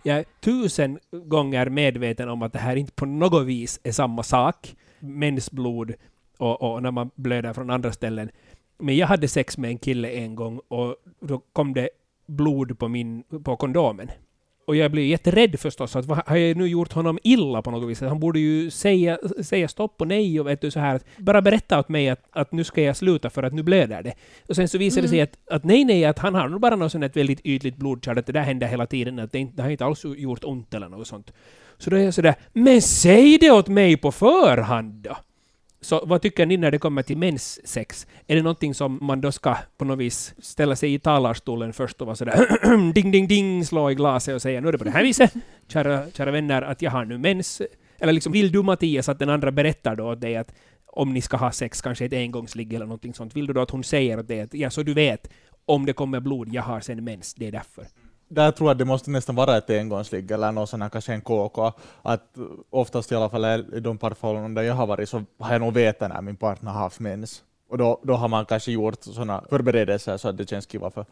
Jag 0.04 0.18
är 0.18 0.26
tusen 0.40 1.00
gånger 1.12 1.70
medveten 1.70 2.30
om 2.30 2.42
att 2.42 2.54
det 2.54 2.60
här 2.60 2.76
inte 2.76 2.92
på 2.92 3.06
något 3.06 3.46
vis 3.46 3.80
är 3.84 3.92
samma 3.92 4.24
sak. 4.24 4.76
Mensblod 5.00 5.94
och, 6.38 6.62
och 6.62 6.84
när 6.84 6.92
man 6.92 7.10
blöder 7.16 7.54
från 7.54 7.70
andra 7.70 7.92
ställen. 7.92 8.30
Men 8.80 8.98
jag 8.98 9.08
hade 9.08 9.28
sex 9.28 9.58
med 9.58 9.70
en 9.70 9.78
kille 9.78 10.10
en 10.10 10.36
gång 10.36 10.60
och 10.68 10.96
då 11.20 11.42
kom 11.54 11.74
det 11.74 11.90
blod 12.28 12.80
på, 12.80 12.88
min, 12.88 13.24
på 13.44 13.56
kondomen. 13.56 14.12
Och 14.68 14.76
jag 14.76 14.92
blev 14.92 15.06
jätterädd 15.06 15.60
förstås. 15.60 15.96
Att, 15.96 16.06
vad, 16.06 16.22
har 16.26 16.36
jag 16.36 16.58
nu 16.58 16.68
gjort 16.68 16.94
honom 16.94 17.20
illa 17.24 17.62
på 17.62 17.72
något 17.72 17.90
vis? 17.90 18.02
Han 18.02 18.20
borde 18.20 18.40
ju 18.40 18.72
säga, 18.72 19.18
säga 19.44 19.68
stopp 19.68 20.02
och 20.02 20.08
nej 20.08 20.40
och 20.40 20.48
vet 20.48 20.62
du, 20.62 20.72
så 20.72 20.80
här. 20.80 21.00
Bara 21.18 21.42
berätta 21.42 21.80
åt 21.80 21.90
mig 21.90 22.10
att, 22.10 22.24
att 22.32 22.52
nu 22.52 22.64
ska 22.64 22.82
jag 22.82 22.98
sluta 22.98 23.30
för 23.30 23.44
att 23.44 23.54
nu 23.54 23.64
blöder 23.64 24.04
det. 24.04 24.14
Och 24.50 24.56
sen 24.56 24.68
så 24.68 24.78
visade 24.78 25.02
det 25.02 25.10
sig 25.10 25.22
att, 25.22 25.38
att 25.52 25.64
nej, 25.64 25.86
nej, 25.86 26.06
att 26.06 26.20
han 26.20 26.36
har 26.36 26.50
nog 26.50 26.62
bara 26.62 26.76
något 26.76 26.92
sånt 26.92 27.04
ett 27.04 27.18
väldigt 27.18 27.46
ytligt 27.46 27.78
blodkärl, 27.78 28.18
att 28.18 28.26
det 28.26 28.34
där 28.34 28.42
händer 28.42 28.68
hela 28.68 28.86
tiden, 28.86 29.20
att 29.20 29.32
det, 29.32 29.40
inte, 29.40 29.56
det 29.56 29.64
har 29.64 29.70
inte 29.70 29.86
alls 29.86 30.06
gjort 30.06 30.44
ont 30.44 30.74
eller 30.74 30.90
något 30.90 31.08
sånt. 31.08 31.32
Så 31.78 31.90
då 31.90 31.98
är 31.98 32.04
jag 32.04 32.14
sådär, 32.14 32.36
men 32.54 32.82
säg 32.82 33.38
det 33.38 33.52
åt 33.52 33.68
mig 33.68 33.98
på 33.98 34.12
förhand 34.12 34.94
då! 34.94 35.18
Så 35.86 36.06
vad 36.06 36.22
tycker 36.22 36.46
ni 36.46 36.58
när 36.58 36.72
det 36.72 36.78
kommer 36.78 37.04
till 37.04 37.18
menssex? 37.18 38.08
Är 38.28 38.36
det 38.36 38.42
någonting 38.42 38.74
som 38.74 39.00
man 39.02 39.22
då 39.22 39.32
ska 39.32 39.58
på 39.78 39.86
något 39.86 40.00
vis 40.00 40.36
ställa 40.40 40.76
sig 40.76 40.94
i 40.94 41.00
talarstolen 41.00 41.74
först 41.74 42.02
och 42.02 42.08
vara 42.08 42.16
sådär 42.16 42.92
ding, 42.94 43.12
ding, 43.12 43.28
ding, 43.28 43.66
slå 43.66 43.92
i 43.92 43.96
glaset 43.96 44.36
och 44.36 44.42
säga 44.42 44.62
nu 44.62 44.68
är 44.68 44.72
det 44.72 44.78
på 44.78 44.84
det 44.84 44.92
här 44.92 45.04
viset, 45.04 45.34
kära, 45.68 46.12
kära 46.12 46.32
vänner, 46.32 46.62
att 46.62 46.82
jag 46.82 46.92
har 46.92 47.06
nu 47.06 47.18
mens. 47.18 47.62
Eller 48.00 48.14
liksom, 48.14 48.32
vill 48.32 48.52
du 48.52 48.64
Mattias 48.64 49.10
att 49.10 49.20
den 49.20 49.30
andra 49.30 49.52
berättar 49.52 49.96
då 49.96 50.12
åt 50.12 50.22
dig 50.22 50.36
att 50.36 50.54
om 50.88 51.14
ni 51.14 51.22
ska 51.22 51.38
ha 51.38 51.52
sex, 51.52 51.82
kanske 51.82 52.06
ett 52.06 52.14
engångsligg 52.14 52.74
eller 52.74 52.86
någonting 52.86 53.14
sånt, 53.14 53.36
vill 53.36 53.48
du 53.48 53.54
då 53.54 53.62
att 53.62 53.72
hon 53.72 53.84
säger 53.84 54.20
åt 54.20 54.28
dig 54.28 54.42
att 54.42 54.54
ja, 54.54 54.70
så 54.70 54.84
du 54.84 54.94
vet, 54.94 55.30
om 55.66 55.86
det 55.86 55.94
kommer 55.94 56.20
blod, 56.20 56.54
jag 56.54 56.64
har 56.64 56.80
sen 56.80 57.04
mens, 57.04 57.34
det 57.34 57.48
är 57.48 57.52
därför. 57.52 57.88
Där 58.28 58.52
tror 58.52 58.70
jag 58.70 58.72
att 58.72 58.80
det 58.80 58.86
måste 58.86 59.12
nästan 59.12 59.36
vara 59.36 59.58
ett 59.58 59.70
engångsligg 59.70 60.32
eller 60.32 60.52
någon 60.52 60.68
sån 60.68 60.82
här, 60.82 60.90
kanske 60.90 61.14
en 61.14 61.22
KK. 61.22 61.72
Att 62.02 62.38
oftast 62.70 63.12
i 63.12 63.16
alla 63.16 63.30
fall 63.30 63.46
i 63.46 63.80
de 63.80 63.98
parförhållanden 63.98 64.54
där 64.54 64.64
jag 64.64 64.74
har 64.74 64.88
varit 64.88 65.10
så 65.10 65.24
har 65.40 65.52
jag 65.52 65.62
nog 65.62 65.74
vetat 65.74 66.10
när 66.10 66.22
min 66.22 66.36
partner 66.36 66.72
har 66.72 66.80
haft 66.80 67.00
mens. 67.00 67.44
Och 67.70 67.78
då, 67.78 68.00
då 68.04 68.14
har 68.14 68.28
man 68.28 68.46
kanske 68.46 68.72
gjort 68.72 69.04
sådana 69.04 69.44
förberedelser 69.50 70.18
så 70.18 70.30
att 70.30 70.38
det 70.38 70.50
känns 70.50 70.66
kiva 70.66 70.92
för, 70.92 71.06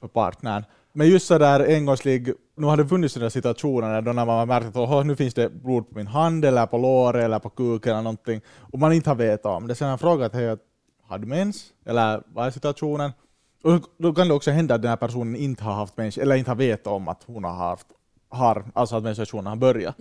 för 0.00 0.08
partnern. 0.08 0.64
Men 0.92 1.08
just 1.08 1.26
så 1.26 1.38
där 1.38 1.76
engångsligg, 1.76 2.32
nu 2.56 2.66
har 2.66 2.76
det 2.76 2.88
funnits 2.88 3.14
sådana 3.14 3.30
situationer 3.30 4.02
då 4.02 4.12
när 4.12 4.24
man 4.24 4.38
har 4.38 4.46
märkt 4.46 4.66
att 4.66 4.76
oh, 4.76 5.04
nu 5.04 5.16
finns 5.16 5.34
det 5.34 5.48
blod 5.48 5.88
på 5.88 5.96
min 5.96 6.06
hand 6.06 6.44
eller 6.44 6.66
på 6.66 6.78
låret 6.78 7.24
eller 7.24 7.38
på 7.38 7.50
kuken 7.50 7.92
eller 7.92 8.02
någonting 8.02 8.40
och 8.58 8.78
man 8.78 8.92
inte 8.92 9.10
har 9.10 9.14
vetat 9.14 9.56
om 9.56 9.66
det. 9.66 9.74
Sen 9.74 9.86
har 9.86 9.92
jag 9.92 10.00
frågat 10.00 10.34
hej, 10.34 10.56
har 11.02 11.18
du 11.18 11.26
mens? 11.26 11.64
Eller 11.84 12.22
vad 12.26 12.46
är 12.46 12.50
situationen? 12.50 13.12
Och 13.62 13.80
då 13.98 14.14
kan 14.14 14.28
det 14.28 14.34
också 14.34 14.50
hända 14.50 14.74
att 14.74 14.82
den 14.82 14.88
här 14.88 14.96
personen 14.96 15.36
inte 15.36 15.64
har 15.64 15.72
haft 15.72 15.96
mens, 15.96 16.18
eller 16.18 16.36
inte 16.36 16.50
har 16.50 16.56
vetat 16.56 16.86
om 16.86 17.08
att 17.08 17.22
hon 17.26 17.44
har 17.44 17.54
haft, 17.54 17.86
har, 18.28 18.64
alltså 18.74 18.96
att 18.96 19.02
menstruationen 19.02 19.46
har 19.46 19.56
börjat. 19.56 19.96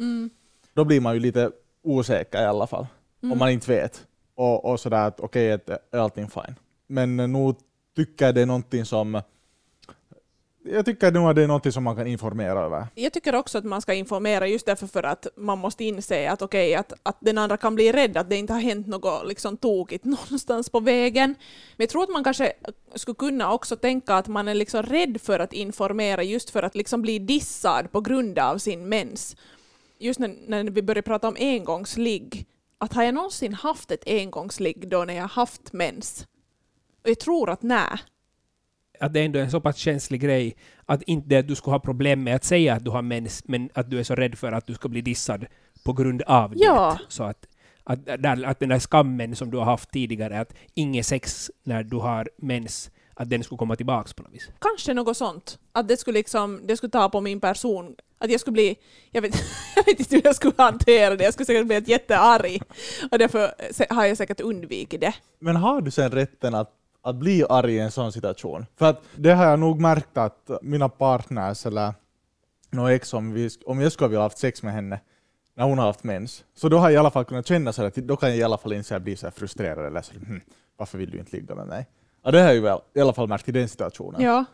Då 0.74 0.86
blir 0.86 1.02
man 1.02 1.14
ju 1.14 1.20
lite 1.20 1.52
osäker 1.84 2.42
i 2.42 2.46
alla 2.46 2.68
fall, 2.68 2.88
om 3.22 3.38
man 3.38 3.50
inte 3.50 3.72
vet. 3.72 4.06
Och, 4.36 4.66
och 4.66 4.80
sådär 4.80 5.08
att 5.08 5.20
okej, 5.20 5.56
okay, 5.56 5.78
är 5.92 6.00
allting 6.00 6.30
fine. 6.30 6.56
Men 6.88 7.18
nog 7.18 7.56
tycker 7.96 8.26
jag 8.26 8.36
det 8.36 8.42
är 8.42 8.46
någonting 8.46 8.86
som 8.86 9.22
jag 10.64 10.86
tycker 10.86 11.12
nog 11.12 11.30
att 11.30 11.36
det 11.36 11.44
är 11.44 11.48
någonting 11.48 11.72
som 11.72 11.84
man 11.84 11.96
kan 11.96 12.08
informera 12.08 12.60
över. 12.60 12.88
Jag 12.96 13.14
tycker 13.14 13.36
också 13.36 13.58
att 13.58 13.66
man 13.66 13.82
ska 13.82 13.94
informera 13.94 14.48
just 14.48 14.66
därför 14.66 14.88
för 14.88 15.04
att 15.04 15.28
man 15.36 15.60
måste 15.60 15.84
inse 15.84 16.32
att 16.32 16.42
okej, 16.42 16.76
att, 16.76 16.94
att 17.04 17.18
den 17.20 17.38
andra 17.38 17.58
kan 17.58 17.76
bli 17.76 17.92
rädd, 17.92 18.18
att 18.18 18.30
det 18.30 18.36
inte 18.36 18.54
har 18.54 18.60
hänt 18.60 18.88
något 18.88 19.28
liksom 19.28 19.58
tokigt 19.58 20.06
någonstans 20.06 20.70
på 20.70 20.80
vägen. 20.80 21.30
Men 21.78 21.84
jag 21.84 21.90
tror 21.90 22.04
att 22.04 22.10
man 22.10 22.24
kanske 22.24 22.54
skulle 22.96 23.16
kunna 23.16 23.54
också 23.54 23.76
tänka 23.76 24.16
att 24.16 24.28
man 24.28 24.48
är 24.48 24.56
liksom 24.56 24.84
rädd 24.84 25.22
för 25.22 25.40
att 25.40 25.54
informera 25.54 26.24
just 26.24 26.50
för 26.50 26.64
att 26.64 26.76
liksom 26.76 27.02
bli 27.02 27.20
dissad 27.20 27.92
på 27.92 28.02
grund 28.02 28.40
av 28.40 28.58
sin 28.58 28.90
mens. 28.90 29.36
Just 30.00 30.20
när, 30.20 30.36
när 30.48 30.64
vi 30.64 30.82
börjar 30.82 31.02
prata 31.02 31.28
om 31.28 31.36
engångsligg, 31.40 32.46
att 32.78 32.94
har 32.94 33.04
jag 33.04 33.14
någonsin 33.14 33.54
haft 33.54 33.92
ett 33.92 34.04
engångsligg 34.08 34.90
då 34.90 35.04
när 35.04 35.14
jag 35.14 35.28
haft 35.28 35.74
mens? 35.74 36.28
Och 37.04 37.10
jag 37.10 37.20
tror 37.20 37.50
att 37.50 37.62
nej 37.62 38.00
att 39.00 39.14
det 39.14 39.22
ändå 39.22 39.40
är 39.40 39.44
en 39.44 39.52
så 39.52 39.62
pass 39.62 39.78
känslig 39.78 40.22
grej 40.22 40.56
att 40.86 41.02
inte 41.04 41.40
att 41.40 41.48
du 41.48 41.56
skulle 41.56 41.74
ha 41.74 41.80
problem 41.80 42.24
med 42.24 42.36
att 42.36 42.44
säga 42.44 42.74
att 42.74 42.86
du 42.86 42.92
har 42.92 43.02
mens, 43.02 43.42
men 43.46 43.70
att 43.74 43.90
du 43.90 44.00
är 44.00 44.04
så 44.04 44.16
rädd 44.16 44.38
för 44.38 44.52
att 44.52 44.68
du 44.68 44.74
ska 44.74 44.90
bli 44.90 45.02
dissad 45.02 45.46
på 45.86 45.94
grund 45.94 46.22
av 46.22 46.54
Ja. 46.56 46.98
det. 47.00 47.06
Så 47.14 47.24
att, 47.24 47.46
att, 47.84 48.06
där, 48.06 48.44
att 48.46 48.60
den 48.60 48.70
där 48.70 48.80
skammen 48.80 49.36
som 49.36 49.52
du 49.52 49.58
har 49.58 49.66
haft 49.66 49.92
tidigare, 49.92 50.40
att 50.40 50.54
inget 50.74 51.06
sex 51.06 51.52
när 51.64 51.84
du 51.84 51.98
har 51.98 52.30
mens, 52.38 52.92
att 53.14 53.30
den 53.30 53.44
skulle 53.44 53.58
komma 53.58 53.76
tillbaks 53.76 54.14
på 54.14 54.24
något 54.24 54.34
vis. 54.34 54.50
Kanske 54.60 54.94
något 54.94 55.18
sånt. 55.18 55.60
Att 55.72 55.88
det 55.88 55.98
skulle, 55.98 56.18
liksom, 56.20 56.62
det 56.68 56.78
skulle 56.78 56.92
ta 56.92 57.10
på 57.10 57.22
min 57.22 57.40
person. 57.40 57.96
Att 58.18 58.32
jag 58.32 58.40
skulle 58.42 58.54
bli... 58.54 58.76
Jag 59.12 59.22
vet, 59.22 59.36
jag 59.76 59.86
vet 59.86 60.00
inte 60.00 60.16
hur 60.16 60.22
jag 60.26 60.36
skulle 60.36 60.54
hantera 60.58 61.16
det. 61.16 61.24
Jag 61.24 61.34
skulle 61.34 61.46
säkert 61.46 61.68
bli 61.68 61.76
ett 61.76 61.88
jättearg. 61.88 62.62
Och 63.12 63.18
därför 63.20 63.52
har 63.94 64.06
jag 64.06 64.18
säkert 64.18 64.40
undvikit 64.40 65.02
det. 65.02 65.14
Men 65.40 65.56
har 65.56 65.82
du 65.82 65.92
sen 65.92 66.12
rätten 66.12 66.56
att, 66.56 66.72
att 67.02 67.16
bli 67.16 67.46
arg 67.50 67.74
i 67.76 67.80
en 67.80 67.92
sån 67.92 68.12
situation? 68.12 68.66
För 68.78 68.86
att 68.90 69.02
det 69.16 69.32
har 69.32 69.46
jag 69.46 69.60
nog 69.60 69.80
märkt 69.82 70.18
att 70.18 70.50
mina 70.62 70.90
partners 70.90 71.66
eller 71.66 71.94
någon 72.72 72.92
ex, 72.92 73.14
om, 73.14 73.34
vi, 73.34 73.50
om 73.66 73.82
jag 73.82 73.92
skulle 73.92 74.08
vilja 74.08 74.20
ha 74.20 74.26
haft 74.26 74.38
sex 74.38 74.64
med 74.64 74.74
henne 74.74 75.00
när 75.56 75.64
hon 75.66 75.78
har 75.78 75.86
haft 75.86 76.04
mens, 76.04 76.44
så 76.56 76.70
då 76.70 76.78
har 76.78 76.90
jag 76.90 76.94
i 76.94 76.98
alla 76.98 77.12
fall 77.12 77.26
kunnat 77.26 77.48
känna 77.48 77.74
så 77.74 77.84
att 77.84 77.96
då 77.96 78.16
kan 78.16 78.30
jag 78.30 78.38
i 78.38 78.44
alla 78.44 78.58
fall 78.58 78.74
inte 78.74 78.88
så 78.88 78.94
här 78.94 79.00
bli 79.00 79.16
så 79.16 79.32
frustrerad 79.32 79.86
eller 79.86 80.02
så, 80.02 80.14
hm, 80.14 80.42
varför 80.78 80.98
vill 80.98 81.10
du 81.12 81.18
inte 81.20 81.36
ligga 81.36 81.56
med 81.56 81.68
mig? 81.68 81.88
Ja, 82.24 82.32
det 82.32 82.38
har 82.40 82.46
jag 82.46 82.56
ju 82.56 82.62
väl, 82.62 82.80
i 82.94 83.02
alla 83.02 83.14
fall 83.14 83.28
märkt 83.28 83.50
i 83.50 83.52
den 83.52 83.68
situationen. 83.70 84.22
Ja. 84.22 84.46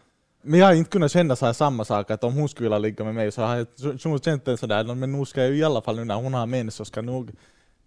Men 0.42 0.60
jag 0.60 0.68
har 0.68 0.74
inte 0.74 0.90
kunnat 0.90 1.12
känna 1.12 1.36
så 1.36 1.46
här 1.46 1.54
samma 1.54 1.86
sak, 1.86 2.12
att 2.12 2.24
om 2.24 2.34
hon 2.34 2.50
skulle 2.50 2.66
vilja 2.70 2.78
ligga 2.78 3.04
med 3.06 3.16
mig 3.16 3.32
så 3.32 3.42
har 3.42 3.56
jag 3.56 3.68
så- 3.76 3.98
så 3.98 4.20
känt 4.20 4.46
det 4.46 4.58
sådär, 4.58 4.96
men 4.96 5.12
nu 5.12 5.26
ska 5.26 5.42
jag 5.44 5.52
i 5.56 5.64
alla 5.64 5.82
fall 5.82 5.96
nu 5.96 6.04
när 6.04 6.16
hon 6.16 6.34
har 6.34 6.46
mens 6.46 6.76
så 6.76 6.86
ska 6.86 7.02
nog 7.02 7.32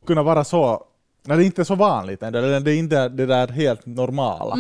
kunna 0.07 0.23
vara 0.23 0.45
så, 0.45 0.85
när 1.23 1.37
det 1.37 1.45
inte 1.45 1.63
är 1.63 1.65
så 1.65 1.75
vanligt 1.75 2.21
det 2.21 2.27
är 2.27 2.69
inte 2.69 3.09
det 3.09 3.27
där 3.27 3.49
helt 3.49 3.87
normala. 3.87 4.57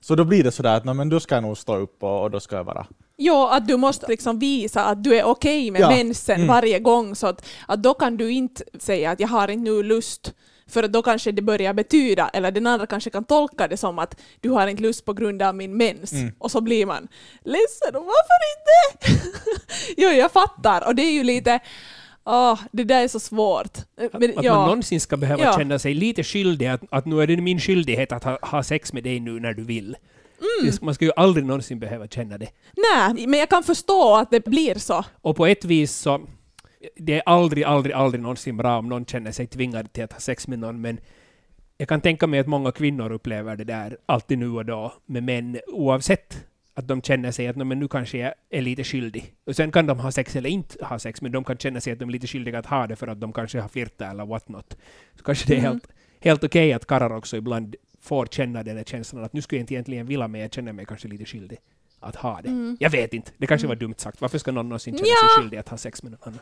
Så 0.00 0.14
då 0.14 0.24
blir 0.24 0.44
det 0.44 0.52
sådär 0.52 0.76
att 0.76 0.84
men 0.84 1.08
då 1.08 1.20
ska 1.20 1.34
jag 1.34 1.42
nog 1.42 1.58
stå 1.58 1.76
upp 1.76 2.02
och, 2.02 2.22
och 2.22 2.30
då 2.30 2.40
ska 2.40 2.56
jag 2.56 2.64
vara... 2.64 2.86
Jo, 3.16 3.46
att 3.46 3.68
du 3.68 3.76
måste 3.76 4.06
liksom 4.08 4.38
visa 4.38 4.84
att 4.84 5.04
du 5.04 5.16
är 5.16 5.24
okej 5.24 5.70
med 5.70 5.80
Ja. 5.80 5.90
mensen 5.90 6.34
Mm. 6.36 6.48
varje 6.48 6.78
gång. 6.78 7.14
Så 7.16 7.26
att, 7.26 7.46
att 7.68 7.82
då 7.82 7.94
kan 7.94 8.16
du 8.16 8.32
inte 8.32 8.64
säga 8.78 9.10
att 9.10 9.20
jag 9.20 9.28
har 9.28 9.48
inte 9.48 9.70
nu 9.70 9.82
lust. 9.82 10.32
För 10.68 10.82
att 10.82 10.92
då 10.92 11.02
kanske 11.02 11.32
det 11.32 11.42
börjar 11.42 11.72
betyda, 11.74 12.28
eller 12.28 12.50
den 12.50 12.66
andra 12.66 12.86
kanske 12.86 13.10
kan 13.10 13.24
tolka 13.24 13.68
det 13.68 13.76
som 13.76 13.98
att 13.98 14.20
du 14.40 14.50
har 14.50 14.66
inte 14.66 14.82
lust 14.82 15.04
på 15.04 15.12
grund 15.12 15.42
av 15.42 15.54
min 15.54 15.76
mens. 15.76 16.12
Mm. 16.12 16.32
Och 16.38 16.50
så 16.50 16.60
blir 16.60 16.86
man 16.86 17.08
ledsen 17.44 17.96
och 17.96 18.04
varför 18.04 18.40
inte? 18.54 19.30
jo, 19.96 20.08
jag 20.08 20.32
fattar. 20.32 20.86
Och 20.86 20.94
det 20.94 21.02
är 21.02 21.12
ju 21.12 21.24
lite 21.24 21.60
Åh, 22.26 22.60
det 22.72 22.84
där 22.84 23.04
är 23.04 23.08
så 23.08 23.20
svårt. 23.20 23.78
Men, 24.12 24.38
Att 24.38 24.44
ja. 24.44 24.54
man 24.54 24.64
någonsin 24.64 25.00
ska 25.00 25.16
behöva 25.16 25.42
Ja. 25.42 25.54
känna 25.58 25.78
sig 25.78 25.94
lite 25.94 26.22
skyldig, 26.24 26.66
att, 26.66 26.80
att 26.90 27.06
nu 27.06 27.22
är 27.22 27.26
det 27.26 27.36
min 27.36 27.60
skyldighet 27.60 28.12
att 28.12 28.24
ha, 28.24 28.38
ha 28.42 28.62
sex 28.62 28.92
med 28.92 29.04
dig 29.04 29.20
nu 29.20 29.40
när 29.40 29.54
du 29.54 29.62
vill. 29.62 29.96
Mm. 30.60 30.74
Man 30.82 30.94
ska 30.94 31.04
ju 31.04 31.12
aldrig 31.16 31.46
någonsin 31.46 31.80
behöva 31.80 32.06
känna 32.08 32.38
det. 32.38 32.48
Nej, 32.94 33.26
men 33.26 33.40
jag 33.40 33.50
kan 33.50 33.62
förstå 33.62 34.16
att 34.16 34.30
det 34.30 34.44
blir 34.44 34.74
så. 34.74 35.04
Och 35.20 35.36
på 35.36 35.46
ett 35.46 35.64
vis 35.64 35.92
så, 35.96 36.20
det 36.96 37.14
är 37.14 37.22
aldrig, 37.26 37.64
aldrig, 37.64 37.94
aldrig 37.94 38.22
någonsin 38.22 38.56
bra 38.56 38.78
om 38.78 38.88
någon 38.88 39.06
känner 39.06 39.32
sig 39.32 39.46
tvingad 39.46 39.92
till 39.92 40.04
att 40.04 40.12
ha 40.12 40.20
sex 40.20 40.48
med 40.48 40.58
någon, 40.58 40.80
men 40.80 41.00
jag 41.78 41.88
kan 41.88 42.00
tänka 42.00 42.26
mig 42.26 42.40
att 42.40 42.46
många 42.46 42.72
kvinnor 42.72 43.12
upplever 43.12 43.56
det 43.56 43.64
där 43.64 43.96
alltid 44.06 44.38
nu 44.38 44.50
och 44.50 44.64
då 44.64 44.92
med 45.06 45.22
män, 45.22 45.60
oavsett 45.66 46.44
att 46.74 46.88
de 46.88 47.02
känner 47.02 47.30
sig 47.32 47.46
att 47.48 47.56
"Nå, 47.56 47.64
men 47.64 47.78
nu 47.78 47.88
kanske 47.88 48.18
jag 48.18 48.34
är 48.50 48.62
lite 48.62 48.84
skyldig. 48.84 49.34
Och 49.46 49.56
sen 49.56 49.72
kan 49.72 49.86
de 49.86 49.98
ha 49.98 50.10
sex 50.12 50.36
eller 50.36 50.50
inte 50.50 50.84
ha 50.84 50.98
sex, 50.98 51.22
men 51.22 51.32
de 51.32 51.44
kan 51.44 51.58
känna 51.58 51.80
sig 51.80 51.92
att 51.92 51.98
de 51.98 52.08
är 52.08 52.12
lite 52.12 52.26
skyldiga 52.26 52.58
att 52.58 52.66
ha 52.66 52.86
det 52.86 52.96
för 52.96 53.06
att 53.06 53.20
de 53.20 53.32
kanske 53.32 53.60
har 53.60 53.68
flirtat 53.68 54.10
eller 54.10 54.26
what 54.26 54.48
not. 54.48 54.76
Så 55.16 55.22
kanske 55.24 55.46
det 55.48 55.54
är 55.54 55.58
Mm. 55.58 55.70
helt, 55.72 55.88
helt 56.20 56.44
okej 56.44 56.72
att 56.72 56.86
karlar 56.86 57.16
också 57.16 57.36
ibland 57.36 57.76
får 58.00 58.26
känna 58.26 58.62
den 58.62 58.76
här 58.76 58.84
känslan 58.84 59.24
att 59.24 59.32
nu 59.32 59.42
skulle 59.42 59.58
jag 59.58 59.62
inte 59.62 59.74
egentligen 59.74 60.06
vilja, 60.06 60.28
men 60.28 60.40
jag 60.40 60.52
känner 60.52 60.72
mig 60.72 60.86
kanske 60.86 61.08
lite 61.08 61.24
skyldig 61.24 61.58
att 62.00 62.16
ha 62.16 62.40
det. 62.42 62.48
Mm. 62.48 62.76
Jag 62.80 62.90
vet 62.90 63.14
inte, 63.14 63.30
det 63.38 63.46
kanske 63.46 63.66
var 63.68 63.76
dumt 63.76 63.94
sagt. 63.96 64.20
Varför 64.20 64.38
ska 64.38 64.52
någon 64.52 64.68
någonsin 64.68 64.94
känna 64.94 65.06
Ja. 65.08 65.28
sig 65.36 65.42
skyldig 65.42 65.56
att 65.58 65.68
ha 65.68 65.76
sex 65.76 66.02
med 66.02 66.12
någon 66.12 66.20
annan? 66.22 66.40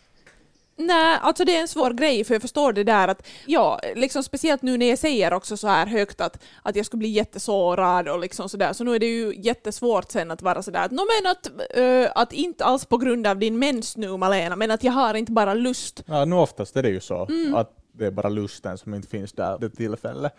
Nej, 0.77 1.19
alltså 1.23 1.45
det 1.45 1.57
är 1.57 1.61
en 1.61 1.69
svår 1.69 1.91
grej 1.91 2.25
för 2.25 2.35
jag 2.35 2.43
förstår 2.43 2.73
det 2.73 2.85
där 2.85 3.09
att, 3.09 3.27
ja, 3.47 3.81
liksom 3.95 4.23
speciellt 4.23 4.63
nu 4.63 4.77
när 4.79 4.89
jag 4.89 4.99
säger 4.99 5.33
också 5.33 5.57
så 5.57 5.69
här 5.69 5.87
högt 5.87 6.21
att, 6.21 6.43
att 6.63 6.77
jag 6.77 6.87
skulle 6.87 6.99
bli 6.99 7.09
jättesårad 7.09 8.09
och 8.09 8.19
liksom 8.21 8.49
sådär, 8.49 8.73
så 8.73 8.85
nu 8.85 8.95
är 8.95 8.99
det 8.99 9.07
ju 9.07 9.35
jättesvårt 9.37 10.11
sen 10.11 10.31
att 10.31 10.43
vara 10.43 10.63
sådär 10.63 10.85
att, 10.85 10.91
no, 10.91 11.01
men 11.23 11.31
att, 11.31 11.47
eh, 11.77 12.23
att 12.23 12.33
inte 12.33 12.65
alls 12.65 12.85
på 12.85 12.97
grund 12.99 13.27
av 13.27 13.39
din 13.39 13.59
mens 13.59 13.97
nu 13.97 14.17
Malena, 14.17 14.57
men 14.57 14.71
att 14.71 14.85
jag 14.85 14.93
har 14.93 15.15
inte 15.15 15.33
bara 15.33 15.55
lust. 15.55 16.03
Ja, 16.07 16.25
nu 16.25 16.37
oftast 16.37 16.77
är 16.77 16.83
det 16.83 16.89
ju 16.91 17.01
så 17.01 17.27
Mm. 17.27 17.55
att 17.55 17.79
det 17.95 18.07
är 18.07 18.11
bara 18.11 18.29
lusten 18.29 18.79
som 18.79 18.95
inte 18.95 19.09
finns 19.09 19.33
där 19.33 19.59
det 19.59 19.71
tillfället. 19.71 20.33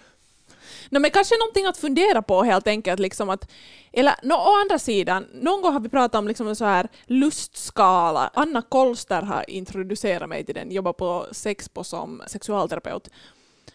No, 0.90 1.00
men 1.00 1.12
kanske 1.12 1.38
någonting 1.38 1.66
att 1.66 1.78
fundera 1.78 2.22
på 2.22 2.44
helt 2.44 2.68
enkelt. 2.68 3.00
Liksom 3.00 3.30
att, 3.30 3.52
eller 3.94 4.16
no, 4.24 4.34
å 4.34 4.62
andra 4.62 4.80
sidan, 4.80 5.28
någon 5.34 5.62
gång 5.62 5.74
har 5.74 5.80
vi 5.80 5.90
pratat 5.90 6.20
om 6.20 6.28
liksom 6.28 6.48
en 6.48 6.56
så 6.56 6.66
här 6.66 6.88
lustskala. 7.06 8.32
Anna 8.34 8.62
Kolster 8.62 9.22
har 9.22 9.50
introducerat 9.50 10.30
mig 10.30 10.46
till 10.46 10.56
den, 10.56 10.72
jobbar 10.72 10.94
på 10.94 11.28
Sexpo 11.32 11.84
som 11.84 12.22
sexualterapeut. 12.28 13.10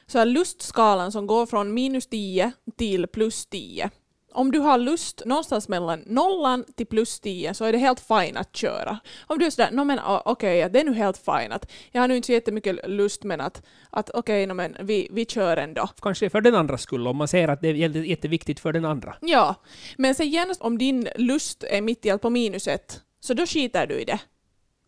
Så 0.07 0.19
här 0.19 0.27
lustskalan 0.27 1.13
som 1.13 1.27
går 1.27 1.47
från 1.47 1.75
minus 1.75 2.07
10 2.07 2.53
till 2.77 3.07
plus 3.07 3.47
10. 3.47 3.91
Om 4.33 4.51
du 4.51 4.59
har 4.59 4.79
lust 4.79 5.23
någonstans 5.27 5.69
mellan 5.69 6.03
nollan 6.07 6.65
till 6.77 6.87
plus 6.87 7.21
10 7.21 7.55
så 7.55 7.65
är 7.65 7.73
det 7.73 7.79
helt 7.79 8.01
fine 8.01 8.37
att 8.37 8.57
köra. 8.57 8.99
Om 9.27 9.39
du 9.39 9.47
är 9.47 9.51
sådär, 9.51 9.71
no, 9.73 9.85
men 9.85 9.99
ah, 9.99 10.23
okej, 10.25 10.69
det 10.71 10.81
är 10.81 10.85
nu 10.85 10.95
helt 10.95 11.19
fine 11.19 11.53
att 11.53 11.71
jag 11.93 12.01
har 12.01 12.09
nu 12.09 12.17
inte 12.17 12.27
så 12.27 12.33
jättemycket 12.33 12.89
lust 12.89 13.25
men 13.25 13.41
att, 13.41 13.63
att 13.91 14.11
okej, 14.11 14.47
no, 14.47 14.55
men 14.55 14.77
vi, 14.81 15.09
vi 15.13 15.25
kör 15.27 15.57
ändå. 15.57 15.89
Kanske 16.03 16.31
för 16.31 16.41
den 16.41 16.55
andra 16.55 16.79
skull, 16.79 17.07
om 17.07 17.17
man 17.17 17.29
ser 17.29 17.49
att 17.49 17.61
det 17.61 17.69
är 17.69 17.75
jätte- 17.75 17.99
jätteviktigt 17.99 18.61
för 18.61 18.73
den 18.73 18.85
andra. 18.85 19.17
Ja, 19.21 19.55
men 19.97 20.15
sen 20.15 20.29
genast 20.31 20.61
om 20.63 20.79
din 20.79 21.09
lust 21.17 21.65
är 21.65 21.81
mitt 21.83 22.07
i 22.07 22.11
allt 22.11 22.23
på 22.23 22.31
minus 22.31 22.69
ett, 22.69 23.01
så 23.21 23.35
då 23.35 23.47
skiter 23.47 23.87
du 23.87 24.01
i 24.01 24.05
det. 24.05 24.19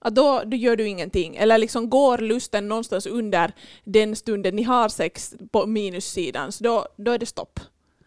Att 0.02 0.14
då, 0.14 0.42
då 0.46 0.56
gör 0.56 0.76
du 0.76 0.88
ingenting. 0.88 1.36
Eller 1.36 1.58
liksom 1.58 1.90
går 1.90 2.18
lusten 2.18 2.68
någonstans 2.68 3.06
under 3.06 3.52
den 3.84 4.16
stunden 4.16 4.56
ni 4.56 4.62
har 4.62 4.88
sex 4.88 5.34
på 5.52 5.66
minussidan, 5.66 6.52
så 6.52 6.64
då, 6.64 6.86
då 6.96 7.12
är 7.12 7.18
det 7.18 7.26
stopp. 7.26 7.60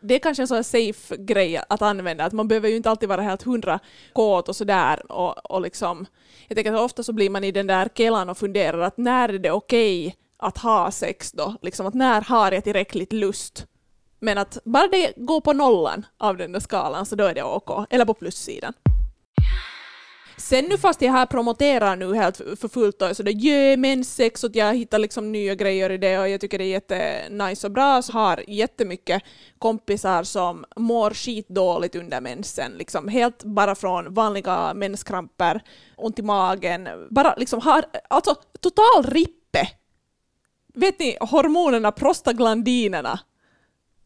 Det 0.05 0.15
är 0.15 0.19
kanske 0.19 0.43
en 0.43 0.47
sån 0.47 0.55
här 0.55 0.63
safe 0.63 1.17
grej 1.17 1.61
att 1.69 1.81
använda, 1.81 2.25
att 2.25 2.33
man 2.33 2.47
behöver 2.47 2.69
ju 2.69 2.75
inte 2.75 2.89
alltid 2.89 3.09
vara 3.09 3.21
helt 3.21 3.43
hundra 3.43 3.79
kåt 4.13 4.49
och 4.49 4.55
sådär. 4.55 5.11
Och, 5.11 5.51
och 5.51 5.61
liksom, 5.61 6.05
jag 6.47 6.55
tänker 6.55 6.73
att 6.73 6.79
ofta 6.79 7.03
så 7.03 7.13
blir 7.13 7.29
man 7.29 7.43
i 7.43 7.51
den 7.51 7.67
där 7.67 7.89
kellan 7.95 8.29
och 8.29 8.37
funderar 8.37 8.79
att 8.79 8.97
när 8.97 9.29
är 9.29 9.39
det 9.39 9.51
okej 9.51 10.15
att 10.37 10.57
ha 10.57 10.91
sex 10.91 11.31
då? 11.31 11.55
Liksom 11.61 11.85
att 11.85 11.93
när 11.93 12.21
har 12.21 12.51
jag 12.51 12.63
tillräckligt 12.63 13.13
lust? 13.13 13.65
Men 14.19 14.37
att 14.37 14.57
bara 14.65 14.87
det 14.87 15.13
går 15.15 15.41
på 15.41 15.53
nollan 15.53 16.05
av 16.17 16.37
den 16.37 16.51
där 16.51 16.59
skalan 16.59 17.05
så 17.05 17.15
då 17.15 17.23
är 17.23 17.33
det 17.33 17.43
OK. 17.43 17.87
Eller 17.89 18.05
på 18.05 18.13
plussidan. 18.13 18.73
Sen 20.37 20.65
nu 20.65 20.77
fast 20.77 21.01
jag 21.01 21.11
här 21.11 21.25
promoterar 21.25 21.95
nu 21.95 22.15
helt 22.15 22.37
för 22.37 22.67
fullt 22.67 23.01
och 23.01 23.17
sådär 23.17 23.33
det 23.33 23.39
gör 23.39 23.77
menssex 23.77 24.43
och 24.43 24.55
jag 24.55 24.75
hittar 24.75 24.99
liksom 24.99 25.31
nya 25.31 25.55
grejer 25.55 25.89
i 25.89 25.97
det 25.97 26.19
och 26.19 26.29
jag 26.29 26.41
tycker 26.41 26.57
det 26.57 26.63
är 26.63 26.67
jättenice 26.67 27.67
och 27.67 27.73
bra 27.73 28.01
så 28.01 28.13
har 28.13 28.43
jättemycket 28.47 29.23
kompisar 29.59 30.23
som 30.23 30.65
mår 30.75 31.11
skitdåligt 31.11 31.95
under 31.95 32.21
mensen. 32.21 32.71
Liksom 32.71 33.07
helt 33.07 33.43
bara 33.43 33.75
från 33.75 34.13
vanliga 34.13 34.73
menskramper, 34.73 35.63
ont 35.97 36.19
i 36.19 36.21
magen, 36.21 36.87
bara 37.09 37.35
liksom 37.37 37.61
har 37.61 37.85
alltså 38.09 38.35
total 38.59 39.03
rippe. 39.03 39.67
Vet 40.73 40.99
ni 40.99 41.17
hormonerna, 41.19 41.91
prostaglandinerna 41.91 43.19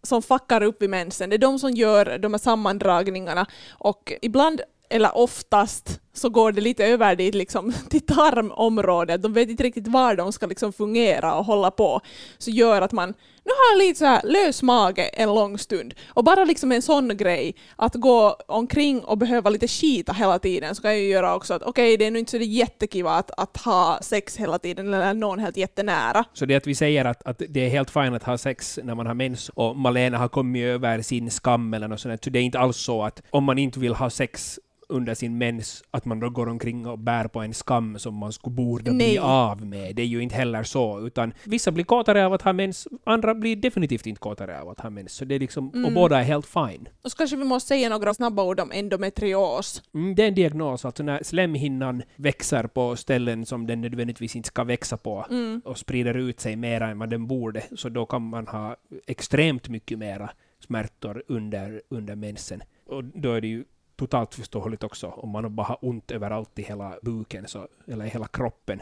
som 0.04 0.22
fuckar 0.22 0.63
upp 0.63 0.84
i 0.84 0.88
mensen. 0.88 1.30
Det 1.30 1.36
är 1.36 1.38
de 1.38 1.60
som 1.60 1.72
gör 1.72 2.18
de 2.18 2.34
här 2.34 2.40
sammandragningarna 2.40 3.46
och 3.70 4.13
ibland, 4.22 4.62
eller 4.89 5.17
oftast, 5.17 6.00
så 6.13 6.30
går 6.30 6.52
det 6.52 6.62
lite 6.62 6.86
över 6.86 7.15
dit 7.15 7.36
liksom, 7.36 7.73
till 7.89 8.06
tarmområdet. 8.06 9.21
De 9.21 9.34
vet 9.34 9.50
inte 9.50 9.63
riktigt 9.63 9.88
var 9.88 10.15
de 10.15 10.34
ska 10.34 10.45
liksom 10.45 10.73
fungera 10.73 11.36
och 11.36 11.45
hålla 11.45 11.71
på. 11.71 12.02
Så 12.38 12.52
gör 12.52 12.82
att 12.82 12.91
man 12.91 13.13
nu 13.47 13.52
har 13.52 13.78
lite 13.78 14.00
så 14.00 14.06
här 14.06 14.21
lös 14.23 14.63
mage 14.63 15.04
en 15.04 15.30
lång 15.30 15.58
stund. 15.58 15.93
Och 16.08 16.23
bara 16.23 16.43
liksom 16.43 16.71
en 16.71 16.82
sån 16.82 17.17
grej, 17.17 17.56
att 17.76 17.95
gå 17.95 18.38
omkring 18.47 19.00
och 19.00 19.17
behöva 19.17 19.50
lite 19.50 19.67
skita 19.67 20.13
hela 20.13 20.39
tiden, 20.39 20.76
så 20.76 20.82
kan 20.82 20.97
ju 20.97 21.08
göra 21.08 21.36
också 21.36 21.54
att 21.54 21.63
okej, 21.63 21.97
det 21.97 22.06
är 22.06 22.12
nu 22.12 22.19
inte 22.19 22.32
så 22.32 22.38
det 22.38 22.45
jättekiva 22.45 23.12
att, 23.12 23.32
att 23.38 23.58
ha 23.58 24.00
sex 24.02 24.38
hela 24.38 24.60
tiden 24.60 24.93
eller 24.93 25.13
någon 25.13 25.39
helt 25.39 25.58
jättenära. 25.58 26.23
Så 26.34 26.45
det 26.45 26.56
att 26.56 26.67
vi 26.67 26.76
säger 26.76 27.06
att, 27.06 27.28
att 27.28 27.41
det 27.50 27.65
är 27.65 27.69
helt 27.69 27.89
fint 27.89 28.15
att 28.15 28.23
ha 28.23 28.38
sex 28.38 28.80
när 28.84 28.95
man 28.95 29.06
har 29.06 29.13
mens 29.13 29.50
och 29.50 29.76
Malena 29.76 30.17
har 30.17 30.28
kommit 30.28 30.63
över 30.63 31.02
sin 31.02 31.32
skam 31.32 31.73
eller 31.73 31.88
något 31.88 32.00
sånt, 32.00 32.23
så 32.23 32.30
det 32.30 32.39
är 32.39 32.43
inte 32.43 32.60
alls 32.60 32.78
så 32.78 33.04
att 33.04 33.21
om 33.30 33.43
man 33.43 33.58
inte 33.58 33.80
vill 33.80 33.93
ha 33.93 34.10
sex 34.10 34.60
under 34.89 35.13
sin 35.13 35.38
mens, 35.38 35.84
att 35.91 36.06
man 36.06 36.19
då 36.19 36.30
går 36.30 36.50
omkring 36.50 36.86
och 36.88 37.00
bär 37.00 37.28
på 37.28 37.39
en 37.39 37.54
skam 37.54 38.00
som 38.00 38.15
man 38.15 38.34
skulle 38.34 38.56
borde 38.56 38.91
Nej. 38.91 39.10
bli 39.12 39.17
av 39.17 39.65
med. 39.65 39.95
Det 39.95 40.02
är 40.02 40.06
ju 40.06 40.19
inte 40.23 40.36
heller 40.36 40.63
så, 40.63 41.08
utan 41.08 41.34
vissa 41.43 41.71
blir 41.71 41.84
kåtare 41.84 42.26
av 42.26 42.34
att 42.34 42.41
ha 42.41 42.54
mens, 42.54 42.88
andra 43.04 43.36
blir 43.36 43.56
definitivt 43.56 44.06
inte 44.08 44.19
kåtare 44.19 44.62
av 44.62 44.69
att 44.69 44.80
ha 44.80 44.89
mens. 44.89 45.12
Så 45.13 45.26
det 45.26 45.36
är 45.36 45.39
liksom, 45.39 45.69
och 45.69 45.76
Mm. 45.76 45.93
båda 45.93 46.19
är 46.19 46.23
helt 46.23 46.45
fine. 46.45 46.88
Och 47.02 47.12
så 47.12 47.17
kanske 47.17 47.36
vi 47.38 47.43
måste 47.43 47.67
säga 47.67 47.89
några 47.89 48.13
snabba 48.13 48.43
ord 48.43 48.60
om 48.60 48.71
endometrios. 48.71 49.84
Mm, 49.93 50.15
det 50.15 50.23
är 50.23 50.28
en 50.28 50.36
diagnos, 50.36 50.86
alltså 50.86 51.04
när 51.04 51.23
slemhinnan 51.23 52.04
växer 52.15 52.63
på 52.67 52.95
ställen 52.95 53.45
som 53.45 53.67
den 53.67 53.82
nödvändigtvis 53.82 54.36
inte 54.36 54.47
ska 54.47 54.63
växa 54.63 54.97
på 54.97 55.26
Mm. 55.30 55.62
och 55.65 55.78
sprider 55.78 56.13
ut 56.17 56.39
sig 56.39 56.56
mer 56.56 56.82
än 56.82 57.00
vad 57.00 57.10
den 57.10 57.28
borde, 57.28 57.63
så 57.76 57.89
då 57.89 58.06
kan 58.06 58.30
man 58.30 58.47
ha 58.47 58.76
extremt 59.08 59.69
mycket 59.69 60.00
mera 60.00 60.30
smärtor 60.60 61.23
under, 61.28 61.82
under 61.89 62.15
mensen. 62.15 62.62
Och 62.89 63.04
då 63.04 63.34
är 63.34 63.41
det 63.41 63.47
ju 63.47 63.63
totalt 63.97 64.36
förståeligt 64.36 64.83
också, 64.83 65.07
om 65.07 65.29
man 65.29 65.55
bara 65.55 65.67
har 65.67 65.77
ont 65.81 66.12
överallt 66.12 66.60
i 66.60 66.62
hela 66.62 66.99
buken, 67.01 67.47
så, 67.47 67.67
eller 67.88 68.05
i 68.05 68.10
hela 68.10 68.27
kroppen, 68.27 68.81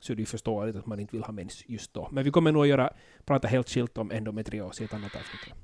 så 0.00 0.12
är 0.12 0.16
det 0.16 0.22
ju 0.22 0.26
förståeligt 0.26 0.76
att 0.76 0.86
man 0.86 1.00
inte 1.00 1.16
vill 1.16 1.22
ha 1.22 1.32
mens 1.32 1.62
just 1.66 1.94
då. 1.94 2.08
Men 2.10 2.24
vi 2.24 2.30
kommer 2.30 2.52
nog 2.52 2.62
att 2.62 2.68
göra, 2.68 2.92
prata 3.24 3.48
helt 3.48 3.68
skilt 3.68 3.98
om 3.98 4.10
endometrios 4.10 4.80
i 4.80 4.84
ett 4.84 4.94
annat 4.94 5.16
avsnitt. 5.16 5.54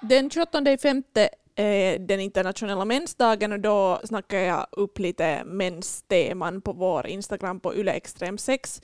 Den 0.00 0.30
28 0.30 0.76
femte 0.82 1.28
är 1.54 1.98
den 1.98 2.20
internationella 2.20 2.84
mensdagen 2.84 3.52
och 3.52 3.60
då 3.60 4.00
snackar 4.04 4.38
jag 4.38 4.66
upp 4.72 4.98
lite 4.98 5.44
mensteman 5.44 6.60
på 6.60 6.72
vår 6.72 7.06
Instagram 7.06 7.60
på 7.60 7.74
yleextrem6. 7.74 8.82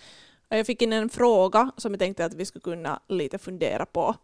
Jag 0.49 0.67
fick 0.67 0.83
in 0.83 0.93
en 0.93 1.09
fråga 1.09 1.71
som 1.77 1.93
jag 1.93 1.99
tänkte 2.01 2.25
att 2.25 2.35
vi 2.35 2.47
skulle 2.47 2.63
kunna 2.63 3.01
lite 3.09 3.39
fundera 3.39 3.87
på. 3.87 4.15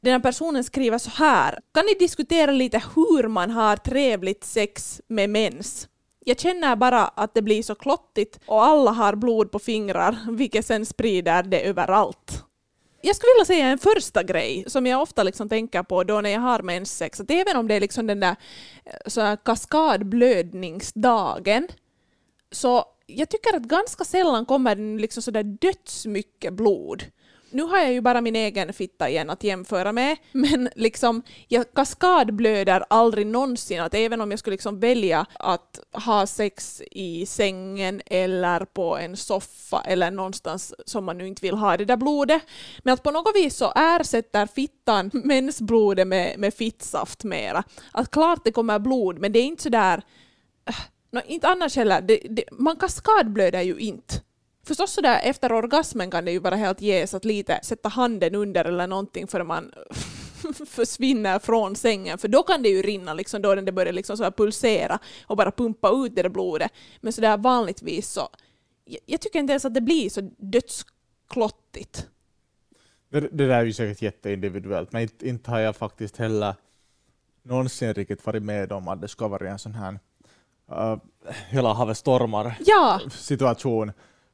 Den 0.00 0.12
här 0.12 0.20
personen 0.20 0.64
skriver 0.64 0.98
så 0.98 1.10
här. 1.10 1.58
Kan 1.74 1.86
ni 1.86 1.94
diskutera 1.94 2.50
lite 2.50 2.82
hur 2.94 3.28
man 3.28 3.50
har 3.50 3.76
trevligt 3.76 4.44
sex 4.44 5.00
med 5.08 5.30
mens? 5.30 5.88
Jag 6.24 6.40
känner 6.40 6.76
bara 6.76 7.04
att 7.04 7.34
det 7.34 7.42
blir 7.42 7.62
så 7.62 7.74
klottigt 7.74 8.40
och 8.46 8.64
alla 8.64 8.90
har 8.90 9.14
blod 9.14 9.50
på 9.50 9.58
fingrar, 9.58 10.18
vilket 10.30 10.66
sen 10.66 10.86
sprider 10.86 11.42
det 11.42 11.60
överallt. 11.60 12.44
Jag 13.00 13.16
skulle 13.16 13.32
vilja 13.34 13.44
säga 13.44 13.66
en 13.66 13.78
första 13.78 14.22
grej 14.22 14.64
som 14.66 14.86
jag 14.86 15.02
ofta 15.02 15.22
liksom 15.22 15.48
tänker 15.48 15.82
på 15.82 16.04
då 16.04 16.20
när 16.20 16.30
jag 16.30 16.40
har 16.40 16.62
menssex, 16.62 17.20
att 17.20 17.30
även 17.30 17.56
om 17.56 17.68
det 17.68 17.74
är 17.74 17.80
liksom 17.80 18.06
den 18.06 18.20
där 18.20 18.36
eh, 18.84 18.92
så 19.06 19.20
här 19.20 19.36
kaskadblödningsdagen, 19.36 21.68
så 22.52 22.84
jag 23.06 23.28
tycker 23.28 23.56
att 23.56 23.62
ganska 23.62 24.04
sällan 24.04 24.46
kommer 24.46 24.74
det 24.74 24.98
liksom 25.00 25.22
sådär 25.22 25.42
dödsmycket 25.42 26.52
blod. 26.52 27.04
Nu 27.50 27.62
har 27.62 27.78
jag 27.78 27.92
ju 27.92 28.00
bara 28.00 28.20
min 28.20 28.36
egen 28.36 28.72
fitta 28.72 29.08
igen 29.08 29.30
att 29.30 29.44
jämföra 29.44 29.92
med, 29.92 30.16
men 30.32 30.68
liksom 30.74 31.22
jag 31.48 31.74
kaskadblöder 31.74 32.84
aldrig 32.90 33.26
någonsin. 33.26 33.80
Att 33.80 33.94
även 33.94 34.20
om 34.20 34.30
jag 34.30 34.40
skulle 34.40 34.54
liksom 34.54 34.80
välja 34.80 35.26
att 35.34 35.80
ha 35.92 36.26
sex 36.26 36.82
i 36.90 37.26
sängen 37.26 38.02
eller 38.06 38.64
på 38.64 38.96
en 38.96 39.16
soffa 39.16 39.82
eller 39.86 40.10
någonstans 40.10 40.74
som 40.86 41.04
man 41.04 41.18
nu 41.18 41.26
inte 41.26 41.42
vill 41.42 41.54
ha 41.54 41.76
det 41.76 41.84
där 41.84 41.96
blodet, 41.96 42.42
men 42.82 42.94
att 42.94 43.02
på 43.02 43.10
något 43.10 43.36
vis 43.36 43.56
så 43.56 43.72
ersätter 43.76 44.46
fittan 44.46 45.10
mensblodet 45.24 46.06
med, 46.06 46.38
med 46.38 46.54
fittsaft 46.54 47.24
mera. 47.24 47.64
Att 47.92 48.10
klart 48.10 48.40
det 48.44 48.52
kommer 48.52 48.78
blod, 48.78 49.18
men 49.18 49.32
det 49.32 49.38
är 49.38 49.44
inte 49.44 49.62
sådär 49.62 50.02
äh, 50.68 50.74
No, 51.10 51.20
inte 51.26 51.48
annars 51.48 51.76
heller. 51.76 52.00
Det, 52.00 52.20
det, 52.30 52.44
man 52.52 52.76
kaskadblöder 52.76 53.62
ju 53.62 53.78
inte. 53.78 54.14
Förstås 54.68 54.92
sådär 54.92 55.20
efter 55.22 55.52
orgasmen 55.52 56.10
kan 56.10 56.24
det 56.24 56.32
ju 56.32 56.38
vara 56.38 56.56
helt 56.56 56.80
ges 56.80 57.14
att 57.14 57.24
lite 57.24 57.60
sätta 57.62 57.88
handen 57.88 58.34
under 58.34 58.64
eller 58.64 58.86
någonting 58.86 59.26
för 59.26 59.44
man 59.44 59.72
försvinner 60.66 61.38
från 61.38 61.76
sängen, 61.76 62.18
för 62.18 62.28
då 62.28 62.42
kan 62.42 62.62
det 62.62 62.68
ju 62.68 62.82
rinna 62.82 63.14
liksom, 63.14 63.42
då 63.42 63.54
det 63.54 63.72
börjar 63.72 63.92
liksom 63.92 64.16
så 64.16 64.30
pulsera 64.30 64.98
och 65.26 65.36
bara 65.36 65.50
pumpa 65.50 65.90
ut 65.90 66.16
det 66.16 66.22
där 66.22 66.28
blodet. 66.28 66.72
Men 67.00 67.12
sådär 67.12 67.36
vanligtvis 67.36 68.10
så, 68.10 68.28
jag, 68.84 69.00
jag 69.06 69.20
tycker 69.20 69.38
inte 69.38 69.52
ens 69.52 69.64
att 69.64 69.74
det 69.74 69.80
blir 69.80 70.10
så 70.10 70.20
dödsklottigt. 70.36 72.06
Det, 73.08 73.20
det 73.20 73.46
där 73.46 73.58
är 73.58 73.64
ju 73.64 73.72
säkert 73.72 74.02
jätteindividuellt, 74.02 74.92
men 74.92 75.02
inte, 75.02 75.28
inte 75.28 75.50
har 75.50 75.58
jag 75.58 75.76
faktiskt 75.76 76.16
heller 76.16 76.54
någonsin 77.42 77.94
riktigt 77.94 78.26
varit 78.26 78.42
med 78.42 78.72
om 78.72 78.88
att 78.88 79.00
det 79.00 79.08
ska 79.08 79.28
vara 79.28 79.50
en 79.50 79.58
sån 79.58 79.74
här 79.74 79.98
uh, 80.72 80.98
hela 81.48 81.72
havet 81.72 81.98
stormar 81.98 82.56
Ja, 82.60 83.00
situation. 83.10 83.92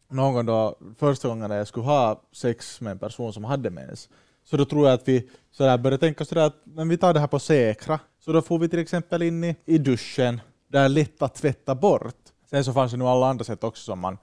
Någon 0.08 0.34
gång 0.34 0.46
då, 0.46 0.78
första 0.98 1.28
gången 1.28 1.50
jag 1.50 1.68
skulle 1.68 1.86
ha 1.86 2.22
sex 2.32 2.80
med 2.80 2.90
en 2.90 2.98
person 2.98 3.32
som 3.32 3.44
hade 3.44 3.70
mens, 3.70 4.08
så 4.44 4.56
då 4.56 4.64
tror 4.64 4.86
jag 4.86 4.94
att 4.94 5.08
vi 5.08 5.28
sådär 5.50 5.78
började 5.78 6.00
tänka 6.00 6.24
sådär 6.24 6.46
att 6.46 6.56
men 6.64 6.88
vi 6.88 6.96
tar 6.96 7.14
det 7.14 7.20
här 7.20 7.26
på 7.26 7.38
säkra. 7.38 8.00
Så 8.24 8.32
då 8.32 8.42
får 8.42 8.58
vi 8.58 8.68
till 8.68 8.78
exempel 8.78 9.22
in 9.22 9.44
i, 9.44 9.56
i 9.64 9.78
duschen, 9.78 10.40
där 10.68 10.78
det 10.78 10.84
är 10.84 10.88
lätt 10.88 11.22
att 11.22 11.34
tvätta 11.34 11.74
bort. 11.74 12.14
Sen 12.50 12.64
så 12.64 12.72
fanns 12.72 12.92
det 12.92 12.98
nog 12.98 13.08
alla 13.08 13.26
andra 13.26 13.44
sätt 13.44 13.64
också 13.64 13.84
som 13.84 13.98
man, 13.98 14.18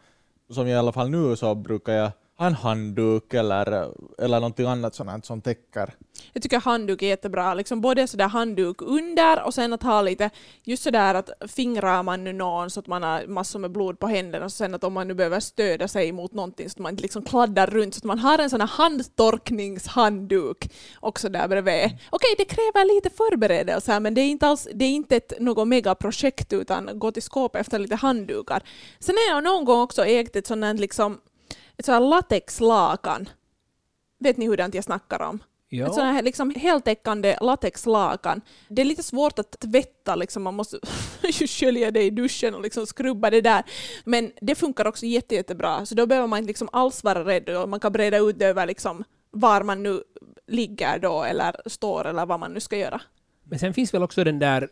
som 0.50 0.68
i 0.68 0.76
alla 0.76 0.92
fall 0.92 1.10
nu 1.10 1.36
så 1.36 1.56
brukar 1.56 1.94
jag 1.94 2.12
en 2.48 2.56
handduk 2.56 3.34
eller, 3.34 3.92
eller 4.18 4.40
någonting 4.40 4.66
annat 4.66 4.96
sånt 4.96 5.26
som 5.26 5.42
täcker. 5.42 5.94
jag 6.34 6.44
tycker 6.44 6.60
handduk 6.60 7.02
är 7.02 7.08
jättebra. 7.08 7.54
Liksom 7.54 7.82
både 7.82 8.08
sådär 8.08 8.28
handduk 8.28 8.82
under 8.82 9.46
och 9.46 9.54
sen 9.54 9.74
att 9.74 9.84
ha 9.84 10.02
lite, 10.02 10.30
just 10.64 10.84
sådär 10.84 11.16
att 11.16 11.30
fingrar 11.48 12.04
man 12.04 12.24
nu 12.24 12.34
någon 12.34 12.70
så 12.70 12.80
att 12.80 12.88
man 12.88 13.04
har 13.04 13.28
massor 13.28 13.60
med 13.60 13.72
blod 13.72 14.00
på 14.00 14.08
händerna 14.08 14.46
och 14.46 14.52
sen 14.52 14.76
att 14.76 14.84
om 14.84 14.94
man 14.94 15.08
nu 15.08 15.14
behöver 15.14 15.40
stödja 15.40 15.88
sig 15.88 16.12
mot 16.12 16.34
någonting 16.34 16.70
så 16.70 16.74
att 16.74 16.80
man 16.80 16.94
inte 16.94 17.02
liksom 17.02 17.24
kladdar 17.24 17.68
runt 17.68 17.94
så 17.94 17.98
att 17.98 18.04
man 18.04 18.20
har 18.20 18.40
en 18.40 18.50
sån 18.50 18.62
här 18.62 18.68
handtorkningshandduk 18.68 20.72
också 21.00 21.30
där 21.30 21.48
bredvid. 21.48 21.98
Okej, 22.10 22.36
det 22.38 22.46
kräver 22.46 22.96
lite 22.96 23.10
förberedelser 23.10 24.00
men 24.00 24.14
det 24.14 24.22
är 24.22 24.30
inte 24.30 24.48
alls, 24.48 24.68
det 24.74 24.86
är 24.86 24.90
inte 24.90 25.16
ett 25.16 25.34
något 25.40 25.68
megaprojekt 25.68 26.54
utan 26.54 27.00
gå 27.00 27.12
till 27.12 27.24
skåpet 27.24 27.62
efter 27.62 27.80
lite 27.80 27.96
handdukar. 27.96 28.64
Sen 29.00 29.16
har 29.16 29.36
jag 29.36 29.44
någon 29.44 29.66
gång 29.66 29.82
också 29.82 30.06
ägt 30.06 30.36
ett 30.36 30.48
sånt 30.48 30.64
här 30.64 30.74
liksom 30.74 31.18
ett 31.82 31.86
sånt 31.86 32.04
här 32.04 32.10
latexlakan. 32.10 33.30
Vet 34.20 34.38
ni 34.38 34.48
hurdant 34.48 34.76
jag 34.76 34.84
snackar 34.84 35.22
om? 35.22 35.44
Ett 35.72 35.94
sånt 35.94 36.14
här 36.14 36.22
liksom 36.22 36.54
heltäckande 36.56 37.38
latexlakan. 37.42 38.42
Det 38.68 38.82
är 38.82 38.86
lite 38.86 39.04
svårt 39.04 39.40
att 39.40 39.60
tvätta, 39.60 40.16
liksom. 40.16 40.44
man 40.44 40.54
måste 40.54 40.80
skölja 41.48 41.92
det 41.92 42.04
i 42.04 42.10
duschen 42.10 42.56
och 42.56 42.62
liksom 42.62 42.86
skrubba 42.88 43.30
det 43.30 43.42
där. 43.42 43.64
Men 44.04 44.32
det 44.42 44.56
funkar 44.56 44.88
också 44.88 45.06
jätte, 45.06 45.36
jättebra, 45.36 45.86
så 45.86 45.96
då 45.96 46.06
behöver 46.06 46.28
man 46.28 46.40
inte 46.40 46.48
liksom 46.48 46.70
alls 46.72 47.04
vara 47.04 47.26
rädd 47.26 47.50
och 47.50 47.70
man 47.70 47.80
kan 47.80 47.92
breda 47.92 48.18
ut 48.18 48.40
det 48.40 48.46
över 48.46 48.66
liksom 48.68 49.04
var 49.32 49.64
man 49.64 49.84
nu 49.84 50.04
ligger 50.48 51.00
då 51.00 51.24
eller 51.24 51.56
står 51.66 52.08
eller 52.08 52.26
vad 52.26 52.40
man 52.40 52.54
nu 52.54 52.60
ska 52.60 52.78
göra. 52.78 53.02
Men 53.44 53.60
sen 53.60 53.74
finns 53.74 53.94
väl 53.94 54.04
också 54.04 54.24
den 54.24 54.40
där, 54.40 54.70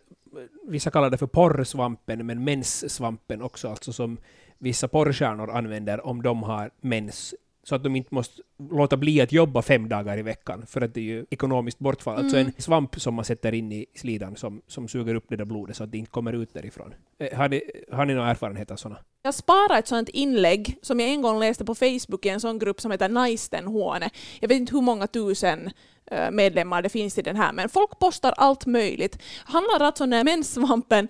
vissa 0.68 0.92
kallar 0.92 1.10
det 1.10 1.18
för 1.18 1.28
porrsvampen, 1.28 2.26
men 2.26 2.44
menssvampen 2.44 3.42
också, 3.42 3.70
alltså 3.70 3.94
som 3.94 4.18
vissa 4.60 4.88
porrstjärnor 4.88 5.52
använder 5.52 6.06
om 6.06 6.22
de 6.22 6.44
har 6.44 6.72
mens, 6.82 7.36
så 7.64 7.76
att 7.76 7.84
de 7.84 7.96
inte 7.96 8.16
måste 8.16 8.42
låta 8.72 8.98
bli 8.98 9.22
att 9.22 9.32
jobba 9.32 9.62
fem 9.62 9.90
dagar 9.90 10.18
i 10.18 10.22
veckan, 10.22 10.66
för 10.68 10.82
att 10.82 10.94
det 10.94 11.00
är 11.00 11.04
ju 11.04 11.26
ekonomiskt 11.30 11.80
bortfall. 11.80 12.18
Alltså 12.18 12.38
en 12.38 12.52
svamp 12.58 13.02
som 13.02 13.14
man 13.14 13.26
sätter 13.26 13.54
in 13.54 13.72
i 13.72 13.86
slidan 13.96 14.36
som, 14.36 14.62
som 14.68 14.88
suger 14.88 15.16
upp 15.16 15.26
det 15.28 15.36
där 15.36 15.46
blodet 15.46 15.76
så 15.76 15.84
att 15.84 15.92
det 15.92 15.98
inte 15.98 16.12
kommer 16.12 16.34
ut 16.34 16.54
därifrån. 16.54 16.94
Eh, 17.20 17.38
Har 17.38 17.50
ni, 17.50 17.62
har 17.92 18.06
ni 18.06 18.14
någon 18.14 18.28
erfarenhet 18.28 18.72
av 18.72 18.76
sådana? 18.76 19.00
Jag 19.24 19.34
sparar 19.34 19.80
ett 19.80 19.88
sånt 19.88 20.10
inlägg 20.10 20.78
som 20.82 21.00
jag 21.00 21.10
en 21.10 21.22
gång 21.22 21.40
läste 21.40 21.66
på 21.66 21.76
Facebook 21.76 22.26
i 22.26 22.30
en 22.30 22.40
sån 22.40 22.60
grupp 22.60 22.82
som 22.82 22.92
heter 22.92 23.10
Naistenhuone. 23.10 24.10
Jag 24.40 24.48
vet 24.48 24.58
inte 24.58 24.76
hur 24.76 24.82
många 24.82 25.08
tusen 25.08 25.70
eh, 26.12 26.32
medlemmar 26.32 26.82
det 26.82 26.90
finns 26.90 27.18
i 27.18 27.22
den 27.22 27.36
här, 27.36 27.54
men 27.54 27.70
folk 27.70 28.00
postar 28.00 28.34
allt 28.38 28.66
möjligt. 28.66 29.20
Handlar 29.46 29.80
alltså 29.80 30.04
om 30.04 30.10
den 30.10 30.18
här 30.18 30.24
menssvampen 30.24 31.08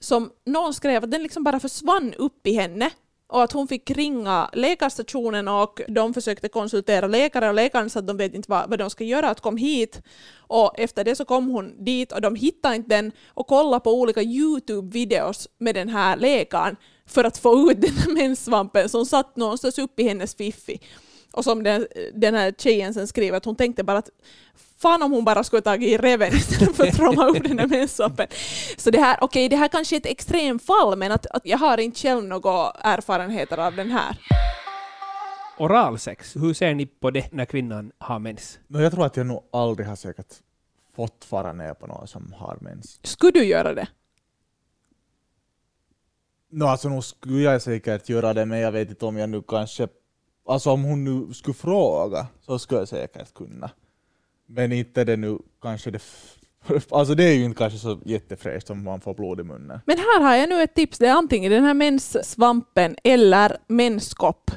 som 0.00 0.30
någon 0.46 0.74
skrev 0.74 1.04
att 1.04 1.10
den 1.10 1.22
liksom 1.22 1.44
bara 1.44 1.60
försvann 1.60 2.14
upp 2.14 2.46
i 2.46 2.52
henne 2.52 2.90
och 3.30 3.42
att 3.42 3.52
hon 3.52 3.68
fick 3.68 3.90
ringa 3.90 4.50
läkarstationen 4.52 5.48
och 5.48 5.80
de 5.88 6.14
försökte 6.14 6.48
konsultera 6.48 7.06
läkare 7.06 7.48
och 7.48 7.54
läkaren 7.54 7.90
sa 7.90 7.98
att 7.98 8.06
de 8.06 8.16
vet 8.16 8.34
inte 8.34 8.50
vad, 8.50 8.70
vad 8.70 8.78
de 8.78 8.90
ska 8.90 9.04
göra, 9.04 9.30
att 9.30 9.40
kom 9.40 9.56
hit. 9.56 10.02
Och 10.36 10.78
efter 10.78 11.04
det 11.04 11.16
så 11.16 11.24
kom 11.24 11.48
hon 11.48 11.84
dit 11.84 12.12
och 12.12 12.20
de 12.20 12.34
hittade 12.34 12.76
inte 12.76 12.96
den 12.96 13.12
och 13.28 13.46
kollade 13.46 13.80
på 13.80 13.94
olika 14.00 14.22
YouTube-videos 14.22 15.48
med 15.58 15.74
den 15.74 15.88
här 15.88 16.16
läkaren 16.16 16.76
för 17.06 17.24
att 17.24 17.38
få 17.38 17.70
ut 17.70 17.80
den 17.80 17.96
här 17.96 18.14
menssvampen 18.14 18.88
som 18.88 19.06
satt 19.06 19.36
någonstans 19.36 19.78
upp 19.78 20.00
i 20.00 20.08
hennes 20.08 20.34
fiffi. 20.34 20.80
Och 21.32 21.44
som 21.44 21.62
den, 21.62 21.86
den 22.14 22.34
här 22.34 22.52
tjejen 22.58 22.94
sen 22.94 23.08
skriver 23.08 23.36
att 23.36 23.44
hon 23.44 23.56
tänkte 23.56 23.84
bara 23.84 23.98
att 23.98 24.10
fan 24.82 25.02
om 25.02 25.12
hon 25.12 25.24
bara 25.24 25.44
skulle 25.44 25.62
tagit 25.62 25.88
i 25.88 25.96
reven 25.96 26.32
istället 26.32 26.76
för 26.76 26.86
att 26.86 26.96
tromma 26.96 27.26
upp 27.26 27.44
den 27.44 27.58
här 27.58 27.66
menssvampen. 27.66 28.26
Så 28.76 28.90
det 28.90 29.00
här, 29.00 29.18
okej, 29.20 29.48
det 29.48 29.56
här 29.56 29.68
kanske 29.68 29.96
är 29.96 30.00
ett 30.00 30.06
extremfall 30.06 30.98
men 30.98 31.12
att, 31.12 31.26
att 31.26 31.46
jag 31.46 31.58
har 31.58 31.80
inte 31.80 32.00
själv 32.00 32.24
några 32.24 32.70
erfarenheter 32.70 33.58
av 33.58 33.76
den 33.76 33.90
här. 33.90 34.16
Oralsex, 35.58 36.36
hur 36.36 36.54
ser 36.54 36.74
ni 36.74 36.86
på 36.86 37.10
det 37.10 37.32
när 37.32 37.44
kvinnan 37.44 37.92
har 37.98 38.18
mens? 38.18 38.58
No, 38.66 38.80
jag 38.80 38.92
tror 38.92 39.06
att 39.06 39.16
jag 39.16 39.26
nog 39.26 39.42
aldrig 39.52 39.88
har 39.88 39.96
säkert 39.96 40.34
fått 40.96 41.24
fara 41.24 41.52
ner 41.52 41.74
på 41.74 41.86
någon 41.86 42.06
som 42.06 42.34
har 42.38 42.58
mens. 42.60 42.98
Skulle 43.02 43.32
du 43.32 43.44
göra 43.44 43.74
det? 43.74 43.88
No, 46.50 46.64
alltså 46.64 46.88
nog 46.88 47.04
skulle 47.04 47.42
jag 47.42 47.62
säkert 47.62 48.08
göra 48.08 48.34
det, 48.34 48.46
men 48.46 48.58
jag 48.58 48.72
vet 48.72 48.88
inte 48.88 49.06
om 49.06 49.16
jag 49.16 49.30
nu 49.30 49.42
kanske... 49.42 49.88
Alltså 50.48 50.70
om 50.70 50.84
hon 50.84 51.04
nu 51.04 51.34
skulle 51.34 51.54
fråga 51.54 52.26
så 52.40 52.58
skulle 52.58 52.80
jag 52.80 52.88
säkert 52.88 53.34
kunna. 53.34 53.70
Men 54.52 54.72
inte 54.72 55.04
det 55.04 55.16
nu 55.16 55.38
kanske 55.62 55.90
det... 55.90 56.02
Alltså 56.90 57.14
det 57.14 57.24
är 57.24 57.34
ju 57.34 57.44
inte 57.44 57.58
kanske 57.58 57.78
så 57.78 58.00
jättefräscht 58.04 58.70
om 58.70 58.84
man 58.84 59.00
får 59.00 59.14
blod 59.14 59.40
i 59.40 59.42
munnen. 59.42 59.80
Men 59.86 59.98
här 59.98 60.20
har 60.20 60.36
jag 60.36 60.48
nu 60.48 60.62
ett 60.62 60.74
tips. 60.74 60.98
Det 60.98 61.06
är 61.06 61.12
antingen 61.12 61.52
den 61.52 61.64
här 61.64 61.74
menssvampen 61.74 62.96
eller 63.04 63.56
menskopp. 63.66 64.50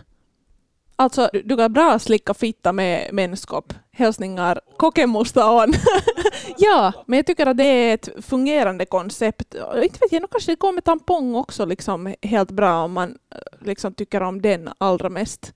Alltså, 0.96 1.30
du, 1.44 1.58
kan 1.58 1.74
bra 1.74 2.00
slicka 2.00 2.34
fitta 2.34 2.74
med 2.74 3.14
menskopp. 3.14 3.74
Hälsningar 3.92 4.60
Kokemustaon. 4.78 5.74
ja, 6.58 6.94
men 7.08 7.18
jag 7.18 7.26
tycker 7.26 7.46
att 7.46 7.58
det 7.58 7.64
är 7.64 7.94
ett 7.94 8.10
fungerande 8.26 8.86
koncept. 8.86 9.56
Inte 9.84 10.00
vet 10.02 10.12
jag, 10.12 10.22
nog 10.22 10.32
kanske 10.32 10.52
det 10.52 10.60
går 10.60 10.72
med 10.72 10.84
tampong 10.84 11.36
också 11.36 11.66
liksom 11.66 12.16
helt 12.22 12.52
bra 12.52 12.84
om 12.84 12.94
man 12.94 13.10
eh, 13.10 13.66
liksom 13.66 13.94
tycker 13.94 14.22
om 14.22 14.42
den 14.42 14.70
allra 14.78 15.10
mest. 15.10 15.54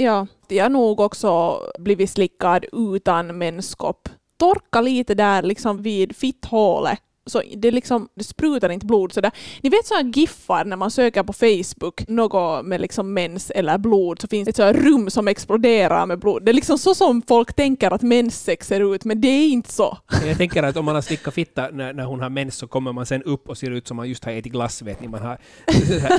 Ja, 0.00 0.26
jag 0.48 0.64
har 0.64 0.70
nog 0.70 1.00
också 1.00 1.60
blivit 1.78 2.10
slickad 2.10 2.64
utan 2.72 3.38
menskopp. 3.38 4.08
Torka 4.36 4.80
lite 4.80 5.14
där 5.14 5.42
liksom 5.42 5.82
vid 5.82 6.16
fitthålet. 6.16 7.02
Så 7.28 7.42
det, 7.56 7.70
liksom, 7.70 8.08
det 8.14 8.24
sprutar 8.24 8.68
inte 8.68 8.86
blod 8.86 9.12
sådär. 9.12 9.30
Ni 9.62 9.70
vet 9.70 9.86
sådana 9.86 10.10
giffar 10.14 10.64
när 10.64 10.76
man 10.76 10.90
söker 10.90 11.22
på 11.22 11.32
Facebook, 11.32 12.08
något 12.08 12.64
med 12.66 12.80
liksom 12.80 13.14
mens 13.14 13.50
eller 13.50 13.78
blod, 13.78 14.20
så 14.20 14.28
finns 14.28 14.44
det 14.44 14.50
ett 14.50 14.56
sådant 14.56 14.76
rum 14.76 15.10
som 15.10 15.28
exploderar 15.28 16.06
med 16.06 16.18
blod. 16.18 16.44
Det 16.44 16.50
är 16.50 16.54
liksom 16.54 16.78
så 16.78 16.94
som 16.94 17.22
folk 17.28 17.52
tänker 17.54 17.90
att 17.94 18.02
menssex 18.02 18.66
ser 18.66 18.94
ut, 18.94 19.04
men 19.04 19.20
det 19.20 19.28
är 19.28 19.48
inte 19.48 19.72
så. 19.72 19.98
Jag 20.26 20.36
tänker 20.36 20.62
att 20.62 20.76
om 20.76 20.84
man 20.84 20.94
har 20.94 21.02
slickat 21.02 21.34
fitta 21.34 21.68
när, 21.72 21.92
när 21.92 22.04
hon 22.04 22.20
har 22.20 22.28
mens 22.28 22.54
så 22.56 22.66
kommer 22.66 22.92
man 22.92 23.06
sen 23.06 23.22
upp 23.22 23.48
och 23.48 23.58
ser 23.58 23.70
ut 23.70 23.88
som 23.88 23.96
man 23.96 24.08
just 24.08 24.24
har 24.24 24.32
ätit 24.32 24.52
glass, 24.52 24.82
vet 24.82 25.00
ni. 25.00 25.08
Man 25.08 25.22
har 25.22 25.38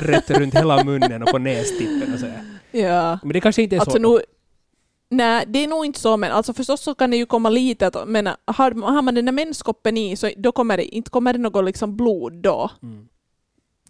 rött 0.02 0.30
runt 0.30 0.54
hela 0.54 0.84
munnen 0.84 1.22
och 1.22 1.28
på 1.28 1.38
nästippen 1.38 2.14
och 2.14 2.20
sådär. 2.20 2.42
Ja. 2.70 3.18
Men 3.22 3.32
det 3.32 3.40
kanske 3.40 3.62
inte 3.62 3.76
är 3.76 3.80
Alltså 3.80 3.96
så. 3.96 3.98
nu, 3.98 4.20
nej, 5.10 5.44
det 5.48 5.58
är 5.58 5.68
nog 5.68 5.86
inte 5.86 6.00
så, 6.00 6.16
men 6.16 6.32
alltså 6.32 6.52
förstås 6.52 6.80
så 6.80 6.94
kan 6.94 7.10
det 7.10 7.16
ju 7.16 7.26
komma 7.26 7.50
lite, 7.50 7.90
men 8.06 8.26
har, 8.44 8.82
har 8.92 9.02
man 9.02 9.14
den 9.14 9.24
där 9.24 9.32
menskoppen 9.32 9.96
i 9.96 10.16
så 10.16 10.30
då 10.36 10.52
kommer 10.52 10.76
det 10.76 10.84
inte 10.84 11.10
kommer 11.10 11.32
det 11.32 11.38
något 11.38 11.64
liksom 11.64 11.96
blod 11.96 12.32
då. 12.32 12.70
Mm. 12.82 13.08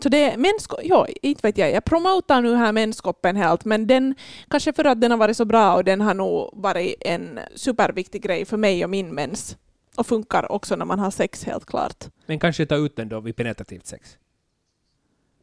Så 0.03 0.09
det 0.09 0.31
är 0.31 0.37
mensko, 0.37 0.77
ja, 0.83 1.07
inte 1.23 1.47
vet 1.47 1.59
jag. 1.59 1.73
Jag 1.73 1.85
promotar 1.85 2.43
nu 2.43 2.55
här 2.55 2.73
menskoppen 2.73 3.37
helt, 3.37 3.65
men 3.65 3.87
den, 3.87 4.15
kanske 4.49 4.73
för 4.73 4.85
att 4.85 5.01
den 5.01 5.11
har 5.11 5.19
varit 5.19 5.37
så 5.37 5.45
bra 5.45 5.75
och 5.75 5.85
den 5.85 6.01
har 6.01 6.15
nog 6.15 6.51
varit 6.53 6.95
en 7.01 7.41
superviktig 7.55 8.23
grej 8.23 8.45
för 8.45 8.57
mig 8.57 8.85
och 8.85 8.91
min 8.91 9.15
mens. 9.15 9.57
Och 9.97 10.07
funkar 10.07 10.53
också 10.53 10.77
när 10.77 10.85
man 10.85 10.99
har 10.99 11.11
sex 11.11 11.45
helt 11.45 11.67
klart. 11.67 12.05
Men 12.27 12.39
kanske 12.39 12.67
ta 12.67 12.77
ut 12.77 12.97
den 12.97 13.09
då 13.09 13.21
vid 13.21 13.37
penetrativt 13.37 13.87
sex. 13.87 14.19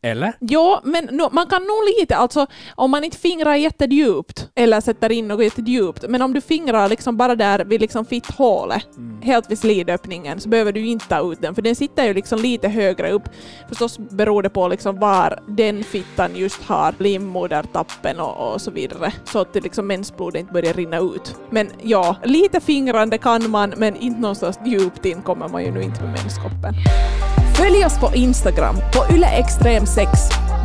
Eller? 0.02 0.34
Ja, 0.40 0.82
men 0.84 1.06
no, 1.06 1.30
man 1.32 1.48
kan 1.48 1.62
nog 1.62 2.00
lite, 2.00 2.16
alltså 2.16 2.48
om 2.76 2.92
man 2.92 3.04
inte 3.04 3.18
fingrar 3.18 3.56
jättedjupt 3.56 4.50
eller 4.56 4.82
sätter 4.82 5.12
in 5.12 5.28
något 5.28 5.44
jättedjupt, 5.44 6.06
men 6.10 6.22
om 6.22 6.34
du 6.34 6.42
fingrar 6.42 6.90
liksom 6.90 7.18
bara 7.18 7.36
där 7.36 7.66
vid 7.66 7.82
liksom 7.82 8.06
fitthålet, 8.06 8.88
helt 9.22 9.52
vid 9.52 9.60
slidöppningen, 9.60 10.40
så 10.40 10.50
behöver 10.50 10.72
du 10.72 10.86
inte 10.86 11.08
ta 11.08 11.32
ut 11.32 11.42
den, 11.42 11.56
för 11.56 11.62
den 11.62 11.76
sitter 11.76 12.06
ju 12.06 12.14
liksom 12.14 12.40
lite 12.40 12.68
högre 12.68 13.12
upp. 13.12 13.30
Förstås 13.70 14.00
beror 14.00 14.44
det 14.44 14.50
på 14.50 14.68
liksom 14.68 15.00
var 15.00 15.40
den 15.48 15.84
fittan 15.84 16.36
just 16.36 16.64
har 16.64 16.94
livmodertappen 16.98 18.20
och, 18.20 18.54
och 18.54 18.62
så 18.62 18.72
vidare, 18.72 19.14
så 19.26 19.40
att 19.40 19.56
liksom 19.56 19.88
mensblodet 19.88 20.40
inte 20.40 20.54
börjar 20.54 20.74
rinna 20.74 20.98
ut. 20.98 21.36
Men 21.50 21.70
ja, 21.82 22.16
lite 22.24 22.60
fingrande 22.60 23.18
kan 23.18 23.50
man, 23.50 23.74
men 23.78 23.96
inte 23.96 24.22
någonstans 24.22 24.60
djupt 24.66 25.06
in 25.06 25.22
kommer 25.22 25.48
man 25.48 25.64
ju 25.64 25.72
nu 25.72 25.82
inte 25.82 26.04
med 26.04 26.12
menskoppen. 26.12 26.76
Följ 27.58 27.86
oss 27.86 28.00
på 28.00 28.16
Instagram, 28.16 28.76
på 28.76 29.14
yleextrem6. 29.14 30.08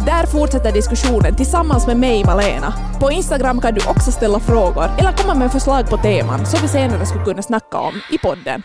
Där 0.07 0.27
fortsätter 0.27 0.73
diskussionen 0.73 1.37
tillsammans 1.37 1.87
med 1.87 1.97
mig, 1.97 2.25
Malena. 2.25 2.75
På 3.01 3.11
Instagram 3.11 3.61
kan 3.61 3.75
du 3.75 3.81
också 3.89 4.13
ställa 4.13 4.41
frågor 4.41 4.91
eller 4.99 5.13
komma 5.13 5.35
med 5.35 5.53
förslag 5.53 5.91
på 5.91 5.97
teman 5.97 6.47
som 6.47 6.61
vi 6.63 6.69
senare 6.69 7.07
skulle 7.07 7.25
kunna 7.25 7.43
snacka 7.43 7.79
om 7.79 7.95
i 8.11 8.19
podden. 8.19 8.63